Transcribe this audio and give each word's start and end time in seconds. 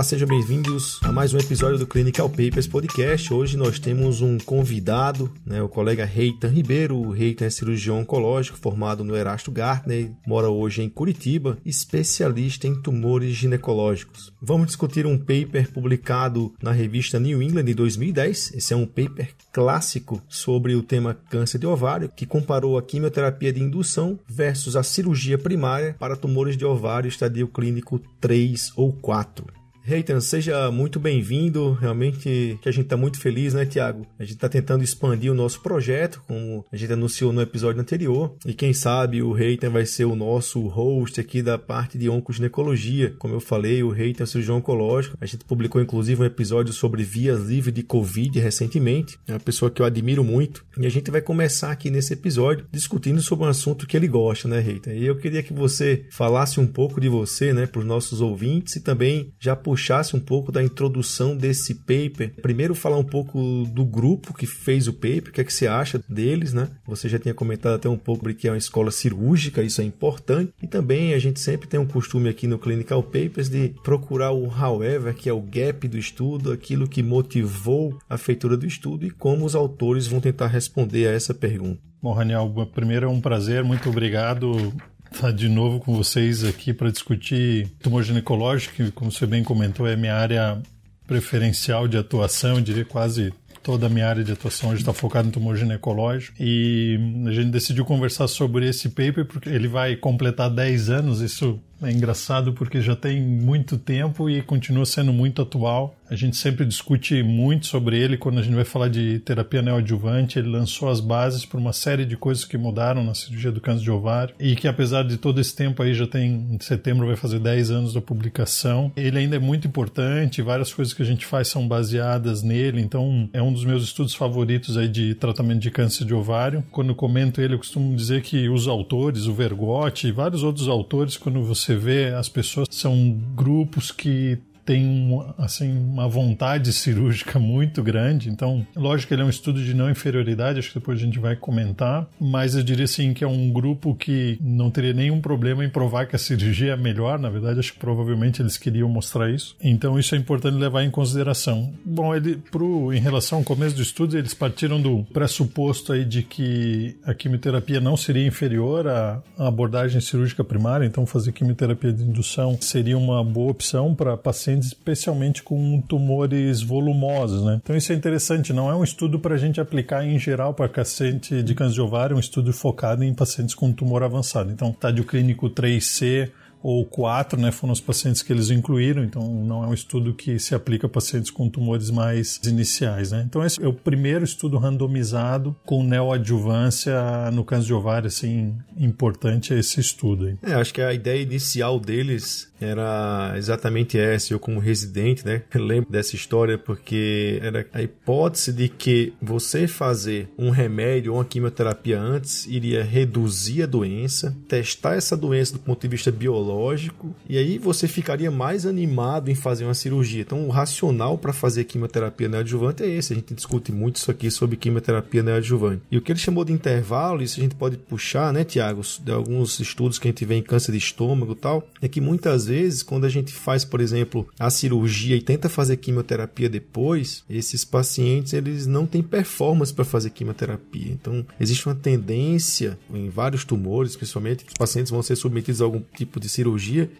Olá, 0.00 0.04
sejam 0.04 0.26
bem-vindos 0.26 0.98
a 1.02 1.12
mais 1.12 1.34
um 1.34 1.38
episódio 1.38 1.78
do 1.78 1.86
Clinical 1.86 2.26
Papers 2.30 2.66
Podcast. 2.66 3.34
Hoje 3.34 3.58
nós 3.58 3.78
temos 3.78 4.22
um 4.22 4.38
convidado, 4.38 5.30
né, 5.44 5.62
o 5.62 5.68
colega 5.68 6.06
Reitan 6.06 6.48
Ribeiro. 6.48 6.96
O 6.96 7.10
Reitan 7.10 7.44
é 7.44 7.50
cirurgião 7.50 8.00
oncológico 8.00 8.56
formado 8.56 9.04
no 9.04 9.14
Erasto 9.14 9.50
Gartner, 9.50 10.10
mora 10.26 10.48
hoje 10.48 10.80
em 10.80 10.88
Curitiba, 10.88 11.58
especialista 11.66 12.66
em 12.66 12.80
tumores 12.80 13.34
ginecológicos. 13.34 14.32
Vamos 14.40 14.68
discutir 14.68 15.04
um 15.04 15.18
paper 15.18 15.70
publicado 15.70 16.54
na 16.62 16.72
revista 16.72 17.20
New 17.20 17.42
England 17.42 17.68
em 17.68 17.74
2010. 17.74 18.54
Esse 18.54 18.72
é 18.72 18.76
um 18.78 18.86
paper 18.86 19.34
clássico 19.52 20.22
sobre 20.30 20.74
o 20.74 20.82
tema 20.82 21.12
câncer 21.12 21.58
de 21.58 21.66
ovário, 21.66 22.08
que 22.08 22.24
comparou 22.24 22.78
a 22.78 22.82
quimioterapia 22.82 23.52
de 23.52 23.62
indução 23.62 24.18
versus 24.26 24.76
a 24.76 24.82
cirurgia 24.82 25.36
primária 25.36 25.94
para 25.98 26.16
tumores 26.16 26.56
de 26.56 26.64
ovário 26.64 27.06
estadio 27.06 27.46
clínico 27.48 28.00
3 28.18 28.72
ou 28.76 28.94
4. 28.94 29.59
Reitan, 29.90 30.20
seja 30.20 30.70
muito 30.70 31.00
bem-vindo. 31.00 31.72
Realmente 31.72 32.56
que 32.62 32.68
a 32.68 32.70
gente 32.70 32.84
está 32.84 32.96
muito 32.96 33.18
feliz, 33.18 33.54
né, 33.54 33.66
Tiago? 33.66 34.06
A 34.20 34.22
gente 34.22 34.34
está 34.34 34.48
tentando 34.48 34.84
expandir 34.84 35.32
o 35.32 35.34
nosso 35.34 35.60
projeto, 35.60 36.22
como 36.28 36.64
a 36.70 36.76
gente 36.76 36.92
anunciou 36.92 37.32
no 37.32 37.42
episódio 37.42 37.80
anterior. 37.80 38.36
E 38.46 38.54
quem 38.54 38.72
sabe 38.72 39.20
o 39.20 39.32
Reitan 39.32 39.68
vai 39.70 39.84
ser 39.84 40.04
o 40.04 40.14
nosso 40.14 40.64
host 40.68 41.20
aqui 41.20 41.42
da 41.42 41.58
parte 41.58 41.98
de 41.98 42.08
oncoginecologia. 42.08 43.16
Como 43.18 43.34
eu 43.34 43.40
falei, 43.40 43.82
o 43.82 43.90
Reitan 43.90 44.22
é 44.22 44.26
cirurgião 44.26 44.58
oncológico. 44.58 45.18
A 45.20 45.26
gente 45.26 45.44
publicou 45.44 45.82
inclusive 45.82 46.22
um 46.22 46.24
episódio 46.24 46.72
sobre 46.72 47.02
vias 47.02 47.48
livres 47.48 47.74
de 47.74 47.82
Covid 47.82 48.38
recentemente. 48.38 49.18
É 49.26 49.32
uma 49.32 49.40
pessoa 49.40 49.72
que 49.72 49.82
eu 49.82 49.86
admiro 49.86 50.22
muito. 50.22 50.64
E 50.78 50.86
a 50.86 50.90
gente 50.90 51.10
vai 51.10 51.20
começar 51.20 51.72
aqui 51.72 51.90
nesse 51.90 52.12
episódio 52.12 52.64
discutindo 52.70 53.20
sobre 53.20 53.44
um 53.44 53.48
assunto 53.48 53.88
que 53.88 53.96
ele 53.96 54.06
gosta, 54.06 54.46
né, 54.46 54.60
Reitan? 54.60 54.92
E 54.92 55.04
eu 55.04 55.16
queria 55.16 55.42
que 55.42 55.52
você 55.52 56.04
falasse 56.12 56.60
um 56.60 56.66
pouco 56.68 57.00
de 57.00 57.08
você, 57.08 57.52
né, 57.52 57.66
para 57.66 57.80
os 57.80 57.84
nossos 57.84 58.20
ouvintes 58.20 58.76
e 58.76 58.80
também 58.80 59.32
já 59.40 59.56
puxasse 59.56 59.79
um 60.16 60.20
pouco 60.20 60.50
da 60.50 60.62
introdução 60.62 61.36
desse 61.36 61.74
paper. 61.74 62.32
Primeiro 62.40 62.74
falar 62.74 62.96
um 62.96 63.04
pouco 63.04 63.64
do 63.74 63.84
grupo 63.84 64.32
que 64.32 64.46
fez 64.46 64.86
o 64.88 64.92
paper, 64.92 65.28
o 65.28 65.32
que 65.32 65.40
é 65.40 65.44
que 65.44 65.52
você 65.52 65.66
acha 65.66 66.00
deles, 66.08 66.52
né? 66.52 66.68
Você 66.86 67.08
já 67.08 67.18
tinha 67.18 67.34
comentado 67.34 67.74
até 67.74 67.88
um 67.88 67.98
pouco 67.98 68.20
sobre 68.20 68.34
que 68.34 68.48
é 68.48 68.50
uma 68.50 68.58
escola 68.58 68.90
cirúrgica, 68.90 69.62
isso 69.62 69.80
é 69.80 69.84
importante. 69.84 70.52
E 70.62 70.66
também 70.66 71.14
a 71.14 71.18
gente 71.18 71.40
sempre 71.40 71.68
tem 71.68 71.80
um 71.80 71.86
costume 71.86 72.28
aqui 72.28 72.46
no 72.46 72.58
Clinical 72.58 73.02
Papers 73.02 73.48
de 73.48 73.74
procurar 73.82 74.32
o 74.32 74.46
however, 74.46 75.14
que 75.14 75.28
é 75.28 75.32
o 75.32 75.40
gap 75.40 75.86
do 75.88 75.98
estudo, 75.98 76.52
aquilo 76.52 76.88
que 76.88 77.02
motivou 77.02 77.98
a 78.08 78.16
feitura 78.16 78.56
do 78.56 78.66
estudo 78.66 79.06
e 79.06 79.10
como 79.10 79.44
os 79.44 79.54
autores 79.54 80.06
vão 80.06 80.20
tentar 80.20 80.48
responder 80.48 81.08
a 81.08 81.12
essa 81.12 81.34
pergunta. 81.34 81.80
Bom, 82.02 82.12
Raniel, 82.12 82.52
primeiro 82.74 83.06
é 83.06 83.08
um 83.08 83.20
prazer, 83.20 83.62
muito 83.62 83.88
obrigado 83.88 84.72
estar 85.12 85.32
de 85.32 85.48
novo 85.48 85.80
com 85.80 85.94
vocês 85.94 86.44
aqui 86.44 86.72
para 86.72 86.90
discutir 86.90 87.68
tumor 87.82 88.02
ginecológico, 88.02 88.74
que, 88.74 88.90
como 88.90 89.10
você 89.10 89.26
bem 89.26 89.42
comentou, 89.42 89.86
é 89.86 89.96
minha 89.96 90.14
área 90.14 90.60
preferencial 91.06 91.88
de 91.88 91.96
atuação, 91.96 92.56
eu 92.56 92.60
diria 92.60 92.84
quase 92.84 93.32
toda 93.62 93.86
a 93.86 93.88
minha 93.88 94.08
área 94.08 94.24
de 94.24 94.32
atuação 94.32 94.70
hoje 94.70 94.80
está 94.80 94.92
focada 94.92 95.28
em 95.28 95.30
tumor 95.30 95.56
ginecológico. 95.56 96.36
E 96.40 96.98
a 97.26 97.32
gente 97.32 97.50
decidiu 97.50 97.84
conversar 97.84 98.28
sobre 98.28 98.68
esse 98.68 98.88
paper 98.88 99.26
porque 99.26 99.48
ele 99.48 99.68
vai 99.68 99.96
completar 99.96 100.50
10 100.50 100.90
anos. 100.90 101.20
Isso 101.20 101.60
é 101.82 101.90
engraçado 101.90 102.52
porque 102.52 102.80
já 102.80 102.94
tem 102.94 103.20
muito 103.20 103.78
tempo 103.78 104.28
e 104.28 104.42
continua 104.42 104.84
sendo 104.86 105.12
muito 105.12 105.42
atual. 105.42 105.94
A 106.10 106.16
gente 106.16 106.36
sempre 106.36 106.64
discute 106.64 107.22
muito 107.22 107.66
sobre 107.66 107.96
ele 107.96 108.16
quando 108.16 108.40
a 108.40 108.42
gente 108.42 108.54
vai 108.54 108.64
falar 108.64 108.88
de 108.88 109.20
terapia 109.20 109.62
neoadjuvante. 109.62 110.38
Ele 110.38 110.48
lançou 110.48 110.88
as 110.88 110.98
bases 110.98 111.44
para 111.44 111.58
uma 111.58 111.72
série 111.72 112.04
de 112.04 112.16
coisas 112.16 112.44
que 112.44 112.58
mudaram 112.58 113.04
na 113.04 113.14
cirurgia 113.14 113.52
do 113.52 113.60
câncer 113.60 113.84
de 113.84 113.90
ovário 113.92 114.34
e 114.38 114.56
que, 114.56 114.66
apesar 114.66 115.04
de 115.04 115.16
todo 115.16 115.40
esse 115.40 115.54
tempo 115.54 115.82
aí, 115.82 115.94
já 115.94 116.08
tem 116.08 116.48
em 116.50 116.58
setembro 116.60 117.06
vai 117.06 117.14
fazer 117.14 117.38
10 117.38 117.70
anos 117.70 117.94
da 117.94 118.00
publicação. 118.00 118.90
Ele 118.96 119.18
ainda 119.18 119.36
é 119.36 119.38
muito 119.38 119.68
importante, 119.68 120.42
várias 120.42 120.72
coisas 120.74 120.92
que 120.92 121.02
a 121.02 121.06
gente 121.06 121.24
faz 121.24 121.46
são 121.46 121.66
baseadas 121.68 122.42
nele, 122.42 122.80
então 122.80 123.28
é 123.32 123.40
um 123.40 123.52
dos 123.52 123.64
meus 123.64 123.84
estudos 123.84 124.14
favoritos 124.14 124.76
aí 124.76 124.88
de 124.88 125.14
tratamento 125.14 125.60
de 125.60 125.70
câncer 125.70 126.04
de 126.04 126.12
ovário. 126.12 126.64
Quando 126.72 126.88
eu 126.88 126.94
comento 126.96 127.40
ele, 127.40 127.54
eu 127.54 127.58
costumo 127.58 127.94
dizer 127.94 128.22
que 128.22 128.48
os 128.48 128.66
autores, 128.66 129.26
o 129.26 129.32
Vergotti 129.32 130.08
e 130.08 130.12
vários 130.12 130.42
outros 130.42 130.66
autores, 130.66 131.16
quando 131.16 131.42
você 131.44 131.69
vê 131.74 132.14
as 132.14 132.28
pessoas, 132.28 132.68
são 132.70 133.18
grupos 133.34 133.90
que 133.90 134.38
tem 134.70 135.20
assim 135.36 135.76
uma 135.76 136.06
vontade 136.06 136.72
cirúrgica 136.72 137.40
muito 137.40 137.82
grande. 137.82 138.28
Então, 138.28 138.64
lógico 138.76 139.08
que 139.08 139.14
ele 139.14 139.22
é 139.22 139.24
um 139.24 139.30
estudo 139.30 139.60
de 139.60 139.74
não 139.74 139.90
inferioridade, 139.90 140.60
acho 140.60 140.68
que 140.68 140.78
depois 140.78 141.00
a 141.00 141.04
gente 141.04 141.18
vai 141.18 141.34
comentar, 141.34 142.08
mas 142.20 142.54
eu 142.54 142.62
diria 142.62 142.84
assim 142.84 143.12
que 143.12 143.24
é 143.24 143.26
um 143.26 143.50
grupo 143.50 143.96
que 143.96 144.38
não 144.40 144.70
teria 144.70 144.92
nenhum 144.92 145.20
problema 145.20 145.64
em 145.64 145.68
provar 145.68 146.06
que 146.06 146.14
a 146.14 146.18
cirurgia 146.20 146.74
é 146.74 146.76
melhor, 146.76 147.18
na 147.18 147.28
verdade, 147.28 147.58
acho 147.58 147.72
que 147.72 147.80
provavelmente 147.80 148.40
eles 148.40 148.56
queriam 148.56 148.88
mostrar 148.88 149.28
isso. 149.28 149.56
Então, 149.60 149.98
isso 149.98 150.14
é 150.14 150.18
importante 150.18 150.56
levar 150.56 150.84
em 150.84 150.90
consideração. 150.90 151.72
Bom, 151.84 152.14
ele 152.14 152.36
pro 152.36 152.94
em 152.94 153.00
relação 153.00 153.38
ao 153.38 153.44
começo 153.44 153.74
do 153.74 153.82
estudo, 153.82 154.16
eles 154.16 154.34
partiram 154.34 154.80
do 154.80 155.02
pressuposto 155.12 155.92
aí 155.92 156.04
de 156.04 156.22
que 156.22 156.96
a 157.04 157.12
quimioterapia 157.12 157.80
não 157.80 157.96
seria 157.96 158.24
inferior 158.24 158.86
à 158.86 159.20
abordagem 159.36 160.00
cirúrgica 160.00 160.44
primária, 160.44 160.86
então 160.86 161.04
fazer 161.04 161.32
quimioterapia 161.32 161.92
de 161.92 162.04
indução 162.04 162.56
seria 162.60 162.96
uma 162.96 163.24
boa 163.24 163.50
opção 163.50 163.96
para 163.96 164.16
pacientes 164.16 164.59
pacientes, 164.60 164.68
especialmente 164.68 165.42
com 165.42 165.80
tumores 165.80 166.62
volumosos, 166.62 167.44
né? 167.44 167.60
Então 167.62 167.76
isso 167.76 167.92
é 167.92 167.94
interessante, 167.94 168.52
não 168.52 168.70
é 168.70 168.76
um 168.76 168.84
estudo 168.84 169.18
para 169.18 169.34
a 169.34 169.38
gente 169.38 169.60
aplicar 169.60 170.04
em 170.04 170.18
geral 170.18 170.54
para 170.54 170.68
paciente 170.68 171.42
de 171.42 171.54
câncer 171.54 171.74
de 171.74 171.80
ovário, 171.80 172.14
é 172.14 172.16
um 172.16 172.20
estudo 172.20 172.52
focado 172.52 173.02
em 173.02 173.14
pacientes 173.14 173.54
com 173.54 173.72
tumor 173.72 174.02
avançado. 174.02 174.50
Então, 174.50 174.70
estádio 174.70 175.04
clínico 175.04 175.48
3C, 175.48 176.30
ou 176.62 176.84
quatro, 176.84 177.40
né, 177.40 177.50
foram 177.50 177.72
os 177.72 177.80
pacientes 177.80 178.22
que 178.22 178.32
eles 178.32 178.50
incluíram, 178.50 179.02
então 179.02 179.22
não 179.44 179.64
é 179.64 179.68
um 179.68 179.74
estudo 179.74 180.12
que 180.12 180.38
se 180.38 180.54
aplica 180.54 180.86
a 180.86 180.90
pacientes 180.90 181.30
com 181.30 181.48
tumores 181.48 181.90
mais 181.90 182.40
iniciais, 182.44 183.12
né. 183.12 183.24
Então 183.26 183.44
esse 183.44 183.62
é 183.62 183.66
o 183.66 183.72
primeiro 183.72 184.24
estudo 184.24 184.58
randomizado 184.58 185.56
com 185.64 185.82
neoadjuvância 185.82 187.30
no 187.32 187.44
câncer 187.44 187.66
de 187.66 187.74
ovário, 187.74 188.08
assim, 188.08 188.54
importante 188.76 189.54
é 189.54 189.58
esse 189.58 189.80
estudo. 189.80 190.26
Aí. 190.26 190.36
É, 190.42 190.54
acho 190.54 190.74
que 190.74 190.82
a 190.82 190.92
ideia 190.92 191.22
inicial 191.22 191.80
deles 191.80 192.50
era 192.60 193.32
exatamente 193.36 193.98
essa, 193.98 194.34
eu 194.34 194.38
como 194.38 194.60
residente, 194.60 195.24
né, 195.24 195.42
lembro 195.54 195.90
dessa 195.90 196.14
história 196.14 196.58
porque 196.58 197.38
era 197.42 197.66
a 197.72 197.80
hipótese 197.80 198.52
de 198.52 198.68
que 198.68 199.14
você 199.20 199.66
fazer 199.66 200.28
um 200.38 200.50
remédio 200.50 201.12
ou 201.12 201.18
uma 201.18 201.24
quimioterapia 201.24 201.98
antes 201.98 202.46
iria 202.46 202.84
reduzir 202.84 203.62
a 203.62 203.66
doença, 203.66 204.36
testar 204.46 204.96
essa 204.96 205.16
doença 205.16 205.54
do 205.54 205.58
ponto 205.58 205.80
de 205.80 205.88
vista 205.88 206.10
biológico 206.10 206.49
oncológico, 206.50 207.14
e 207.28 207.38
aí 207.38 207.58
você 207.58 207.86
ficaria 207.86 208.30
mais 208.30 208.66
animado 208.66 209.30
em 209.30 209.34
fazer 209.34 209.64
uma 209.64 209.74
cirurgia. 209.74 210.22
Então, 210.22 210.46
o 210.46 210.50
racional 210.50 211.16
para 211.16 211.32
fazer 211.32 211.64
quimioterapia 211.64 212.28
neoadjuvante 212.28 212.82
é 212.82 212.88
esse. 212.88 213.12
A 213.12 213.16
gente 213.16 213.34
discute 213.34 213.72
muito 213.72 213.96
isso 213.96 214.10
aqui 214.10 214.30
sobre 214.30 214.56
quimioterapia 214.56 215.22
neoadjuvante. 215.22 215.82
E 215.90 215.96
o 215.96 216.02
que 216.02 216.12
ele 216.12 216.18
chamou 216.18 216.44
de 216.44 216.52
intervalo, 216.52 217.22
isso 217.22 217.38
a 217.38 217.42
gente 217.42 217.54
pode 217.54 217.76
puxar, 217.76 218.32
né, 218.32 218.44
Tiago, 218.44 218.82
de 219.02 219.12
alguns 219.12 219.60
estudos 219.60 219.98
que 219.98 220.08
a 220.08 220.10
gente 220.10 220.24
vê 220.24 220.34
em 220.34 220.42
câncer 220.42 220.72
de 220.72 220.78
estômago 220.78 221.32
e 221.32 221.36
tal, 221.36 221.68
é 221.80 221.88
que 221.88 222.00
muitas 222.00 222.46
vezes, 222.46 222.82
quando 222.82 223.04
a 223.04 223.08
gente 223.08 223.32
faz, 223.32 223.64
por 223.64 223.80
exemplo, 223.80 224.28
a 224.38 224.50
cirurgia 224.50 225.16
e 225.16 225.22
tenta 225.22 225.48
fazer 225.48 225.76
quimioterapia 225.76 226.48
depois, 226.48 227.24
esses 227.28 227.64
pacientes 227.64 228.32
eles 228.32 228.66
não 228.66 228.86
têm 228.86 229.02
performance 229.02 229.72
para 229.72 229.84
fazer 229.84 230.10
quimioterapia. 230.10 230.92
Então, 230.92 231.24
existe 231.38 231.66
uma 231.66 231.74
tendência 231.74 232.78
em 232.92 233.08
vários 233.08 233.44
tumores, 233.44 233.96
principalmente, 233.96 234.44
que 234.44 234.50
os 234.50 234.58
pacientes 234.58 234.90
vão 234.90 235.02
ser 235.02 235.16
submetidos 235.16 235.60
a 235.60 235.64
algum 235.64 235.82
tipo 235.96 236.18
de 236.18 236.28
cirurgia, 236.28 236.39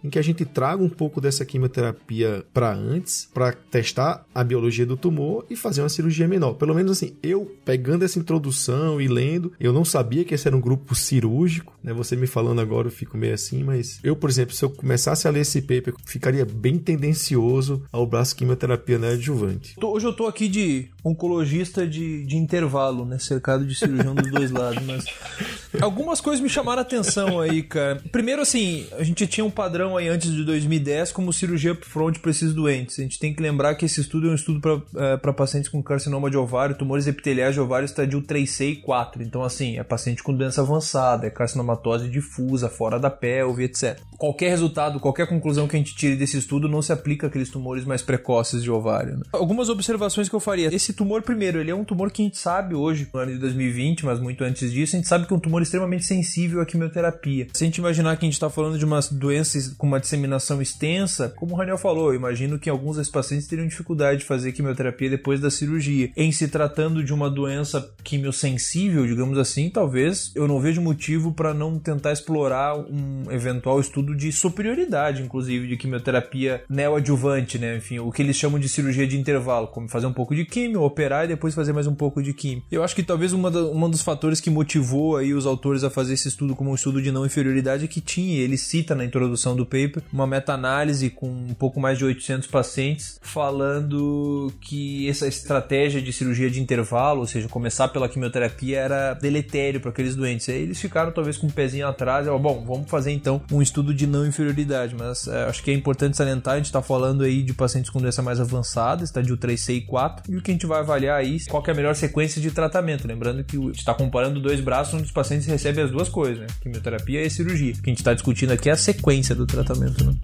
em 0.03 0.11
que 0.11 0.19
a 0.19 0.23
gente 0.23 0.45
traga 0.45 0.83
um 0.83 0.89
pouco 0.89 1.21
dessa 1.21 1.45
quimioterapia 1.45 2.45
para 2.53 2.73
antes, 2.73 3.29
para 3.33 3.53
testar 3.53 4.25
a 4.35 4.45
biologia 4.45 4.87
do 4.87 4.97
tumor 4.97 5.45
e 5.49 5.57
fazer 5.57 5.83
uma 5.83 5.89
cirurgia 5.89 6.29
menor. 6.29 6.55
Pelo 6.55 6.75
menos 6.75 6.93
assim, 6.93 7.15
eu 7.23 7.51
pegando 7.65 8.05
essa 8.05 8.19
introdução 8.19 9.01
e 9.01 9.09
lendo, 9.09 9.53
eu 9.59 9.73
não 9.73 9.85
sabia 9.85 10.25
que 10.25 10.35
esse 10.35 10.47
era 10.47 10.57
um 10.57 10.61
grupo 10.61 10.95
cirúrgico, 10.95 11.75
né? 11.83 11.93
Você 11.93 12.17
me 12.17 12.27
falando 12.27 12.61
agora 12.61 12.89
eu 12.89 12.93
fico 12.93 13.17
meio 13.17 13.35
assim, 13.35 13.63
mas 13.63 14.01
eu, 14.03 14.17
por 14.17 14.31
exemplo, 14.31 14.55
se 14.55 14.65
eu 14.65 14.71
começasse 14.71 15.27
a 15.27 15.31
ler 15.31 15.41
esse 15.41 15.61
paper, 15.63 15.95
ficaria 16.05 16.45
bem 16.45 16.79
tendencioso 16.79 17.83
ao 17.93 18.07
braço 18.07 18.37
quimioterapia 18.37 18.99
neoadjuvante. 18.99 19.75
Hoje 19.83 20.07
eu 20.07 20.13
tô 20.13 20.27
aqui 20.27 20.49
de 20.49 20.89
oncologista 21.05 21.87
de, 21.87 22.25
de 22.25 22.37
intervalo, 22.37 23.05
né? 23.05 23.19
Cercado 23.19 23.65
de 23.65 23.75
cirurgião 23.75 24.15
dos 24.15 24.31
dois 24.31 24.51
lados, 24.51 24.83
mas 24.85 25.05
algumas 25.81 26.21
coisas 26.21 26.41
me 26.41 26.49
chamaram 26.49 26.81
a 26.81 26.83
atenção 26.83 27.41
aí, 27.41 27.63
cara. 27.63 28.03
Primeiro, 28.13 28.43
assim, 28.43 28.87
a 28.93 29.03
gente 29.03 29.27
tinha 29.31 29.45
um 29.45 29.51
padrão 29.51 29.97
aí 29.97 30.09
antes 30.09 30.31
de 30.33 30.45
2010 30.45 31.13
como 31.13 31.33
cirurgia 31.33 31.73
upfront 31.73 32.19
para 32.19 32.31
esses 32.31 32.53
doentes. 32.53 32.99
A 32.99 33.03
gente 33.03 33.19
tem 33.19 33.33
que 33.33 33.43
lembrar 33.43 33.75
que 33.75 33.87
esse 33.87 34.01
estudo 34.01 34.29
é 34.29 34.33
um 34.33 34.35
estudo 34.35 34.61
para 34.61 34.81
é, 34.97 35.17
pacientes 35.33 35.71
com 35.71 35.83
carcinoma 35.83 36.31
de 36.31 36.37
ovário, 36.37 36.77
tumores 36.77 37.07
epiteliais 37.07 37.55
de 37.55 37.61
ovário 37.61 37.87
estadio 37.87 38.21
3C 38.21 38.73
e 38.73 38.77
4. 38.77 39.23
Então, 39.23 39.43
assim, 39.43 39.79
é 39.79 39.83
paciente 39.83 40.23
com 40.23 40.35
doença 40.35 40.61
avançada, 40.61 41.27
é 41.27 41.31
carcinomatose 41.31 42.09
difusa, 42.09 42.69
fora 42.69 42.99
da 42.99 43.09
pelve, 43.09 43.65
etc. 43.65 43.99
Qualquer 44.19 44.51
resultado, 44.51 45.01
qualquer 45.01 45.27
conclusão 45.27 45.67
que 45.67 45.77
a 45.77 45.79
gente 45.79 45.95
tire 45.95 46.17
desse 46.17 46.37
estudo 46.37 46.69
não 46.69 46.83
se 46.83 46.93
aplica 46.93 47.29
àqueles 47.29 47.49
tumores 47.49 47.85
mais 47.85 48.03
precoces 48.03 48.63
de 48.63 48.71
ovário. 48.71 49.17
Né? 49.17 49.23
Algumas 49.33 49.69
observações 49.69 50.29
que 50.29 50.35
eu 50.35 50.41
faria. 50.41 50.75
Esse 50.75 50.93
tumor, 50.93 51.23
primeiro, 51.23 51.59
ele 51.61 51.71
é 51.71 51.75
um 51.75 51.85
tumor 51.85 52.11
que 52.11 52.23
a 52.23 52.25
gente 52.25 52.39
sabe 52.39 52.75
hoje, 52.75 53.09
no 53.13 53.21
ano 53.21 53.33
de 53.33 53.39
2020, 53.39 54.05
mas 54.05 54.21
muito 54.21 54.45
antes 54.45 54.71
disso, 54.73 54.97
a 54.97 54.99
gente 54.99 55.09
sabe 55.09 55.27
que 55.27 55.33
é 55.33 55.37
um 55.37 55.41
tumor 55.41 55.63
extremamente 55.63 56.05
sensível 56.05 56.61
à 56.61 56.67
quimioterapia. 56.67 57.47
Se 57.55 57.65
a 57.65 57.67
gente 57.67 57.79
imaginar 57.79 58.17
que 58.17 58.25
a 58.25 58.29
gente 58.29 58.35
está 58.35 58.51
falando 58.51 58.79
de 58.79 58.85
uma 58.85 58.99
doença 59.21 59.75
com 59.77 59.87
uma 59.87 60.01
disseminação 60.01 60.61
extensa, 60.63 61.29
como 61.29 61.55
o 61.55 61.57
Raniel 61.57 61.79
falou, 61.79 62.15
imagino 62.15 62.59
que 62.59 62.71
alguns 62.71 62.97
desses 62.97 63.13
pacientes 63.13 63.47
teriam 63.47 63.69
dificuldade 63.69 64.21
de 64.21 64.25
fazer 64.25 64.53
quimioterapia 64.53 65.11
depois 65.11 65.41
da 65.41 65.51
cirurgia. 65.51 66.11
Em 66.17 66.33
se 66.33 66.49
tratando 66.49 67.05
de 67.05 67.13
uma 67.13 67.31
doença 67.31 67.93
quimiosensível, 68.03 69.07
digamos 69.07 69.39
assim, 69.39 69.69
talvez 69.69 70.33
eu 70.35 70.49
não 70.49 70.59
vejo 70.61 70.81
motivo 70.81 71.33
para 71.33 71.53
não 71.53 71.79
tentar 71.79 72.13
explorar 72.13 72.77
um 72.77 73.31
eventual 73.31 73.79
estudo 73.79 74.17
de 74.17 74.33
superioridade, 74.33 75.23
inclusive, 75.23 75.69
de 75.69 75.77
quimioterapia 75.77 76.65
neoadjuvante, 76.69 77.59
né? 77.59 77.77
Enfim, 77.77 77.99
o 77.99 78.11
que 78.11 78.23
eles 78.23 78.37
chamam 78.37 78.59
de 78.59 78.69
cirurgia 78.69 79.07
de 79.07 79.19
intervalo, 79.19 79.69
como 79.69 79.89
fazer 79.89 80.07
um 80.07 80.13
pouco 80.13 80.35
de 80.35 80.45
quimio, 80.45 80.83
operar 80.83 81.27
e 81.27 81.29
depois 81.29 81.55
fazer 81.55 81.73
mais 81.73 81.87
um 81.87 81.95
pouco 81.95 82.23
de 82.23 82.33
quimio. 82.33 82.63
Eu 82.71 82.83
acho 82.83 82.95
que 82.95 83.03
talvez 83.03 83.33
uma 83.33 83.51
da, 83.51 83.63
um 83.63 83.91
dos 83.91 84.03
fatores 84.03 84.41
que 84.41 84.51
motivou 84.51 85.17
aí 85.17 85.35
os 85.35 85.47
autores 85.47 85.85
a 85.85 85.91
fazer 85.91 86.15
esse 86.15 86.29
estudo 86.29 86.57
como 86.57 86.71
um 86.71 86.75
estudo 86.75 87.03
de 87.03 87.13
não 87.13 87.27
inferioridade 87.27 87.85
é 87.85 87.89
que 87.89 88.01
tinha, 88.01 88.41
ele 88.41 88.57
cita 88.57 88.95
na 88.95 89.05
introdução 89.11 89.55
do 89.55 89.65
paper, 89.65 90.03
uma 90.13 90.27
meta-análise 90.27 91.11
com 91.11 91.29
um 91.29 91.55
pouco 91.55 91.81
mais 91.81 91.99
de 91.99 92.05
800 92.05 92.49
pacientes 92.49 93.19
falando 93.21 94.53
que 94.61 95.09
essa 95.09 95.27
estratégia 95.27 96.01
de 96.01 96.13
cirurgia 96.13 96.51
de 96.51 96.61
intervalo, 96.61 97.21
ou 97.21 97.27
seja, 97.27 97.49
começar 97.49 97.89
pela 97.89 98.09
quimioterapia 98.09 98.79
era 98.79 99.15
deletério 99.15 99.81
para 99.81 99.91
aqueles 99.91 100.17
doentes. 100.17 100.49
Aí 100.49 100.63
eles 100.63 100.81
ficaram 100.81 101.13
talvez 101.13 101.37
com 101.37 101.47
um 101.47 101.51
pezinho 101.51 101.87
atrás, 101.87 102.27
e, 102.27 102.31
bom, 102.31 102.65
vamos 102.67 102.89
fazer 102.89 103.11
então 103.13 103.43
um 103.53 103.61
estudo 103.61 103.93
de 103.93 104.07
não 104.07 104.27
inferioridade, 104.27 104.95
mas 104.97 105.27
é, 105.27 105.45
acho 105.45 105.63
que 105.63 105.71
é 105.71 105.75
importante 105.75 106.17
salientar, 106.17 106.55
a 106.55 106.57
gente 106.57 106.67
está 106.67 106.83
falando 106.83 107.25
aí 107.25 107.43
de 107.43 107.53
pacientes 107.53 107.91
com 107.91 108.01
doença 108.01 108.23
mais 108.23 108.41
avançada, 108.41 109.05
estádio 109.05 109.37
3C 109.37 109.77
e 109.77 109.81
4, 109.83 110.33
e 110.33 110.37
o 110.37 110.43
que 110.43 110.51
a 110.51 110.55
gente 110.55 110.67
vai 110.67 110.81
avaliar 110.81 111.19
aí 111.19 111.39
qual 111.47 111.63
é 111.67 111.71
a 111.71 111.75
melhor 111.75 111.95
sequência 111.95 112.41
de 112.41 112.51
tratamento, 112.51 113.07
lembrando 113.07 113.45
que 113.45 113.57
a 113.57 113.61
gente 113.61 113.79
está 113.79 113.95
comparando 113.95 114.41
dois 114.41 114.61
braços 114.61 114.95
onde 114.95 115.05
os 115.05 115.13
pacientes 115.13 115.47
recebem 115.47 115.85
as 115.85 115.91
duas 115.91 116.09
coisas, 116.09 116.39
né? 116.39 116.47
Quimioterapia 116.61 117.23
e 117.25 117.31
cirurgia. 117.31 117.73
O 117.73 117.83
que 117.83 117.91
a 117.91 117.93
gente 117.93 117.99
está 117.99 118.15
discutindo 118.15 118.53
aqui 118.53 118.69
é 118.69 118.73
a 118.73 118.77
sequência 118.93 119.35
do 119.35 119.47
tratamento, 119.47 120.05
né? 120.05 120.15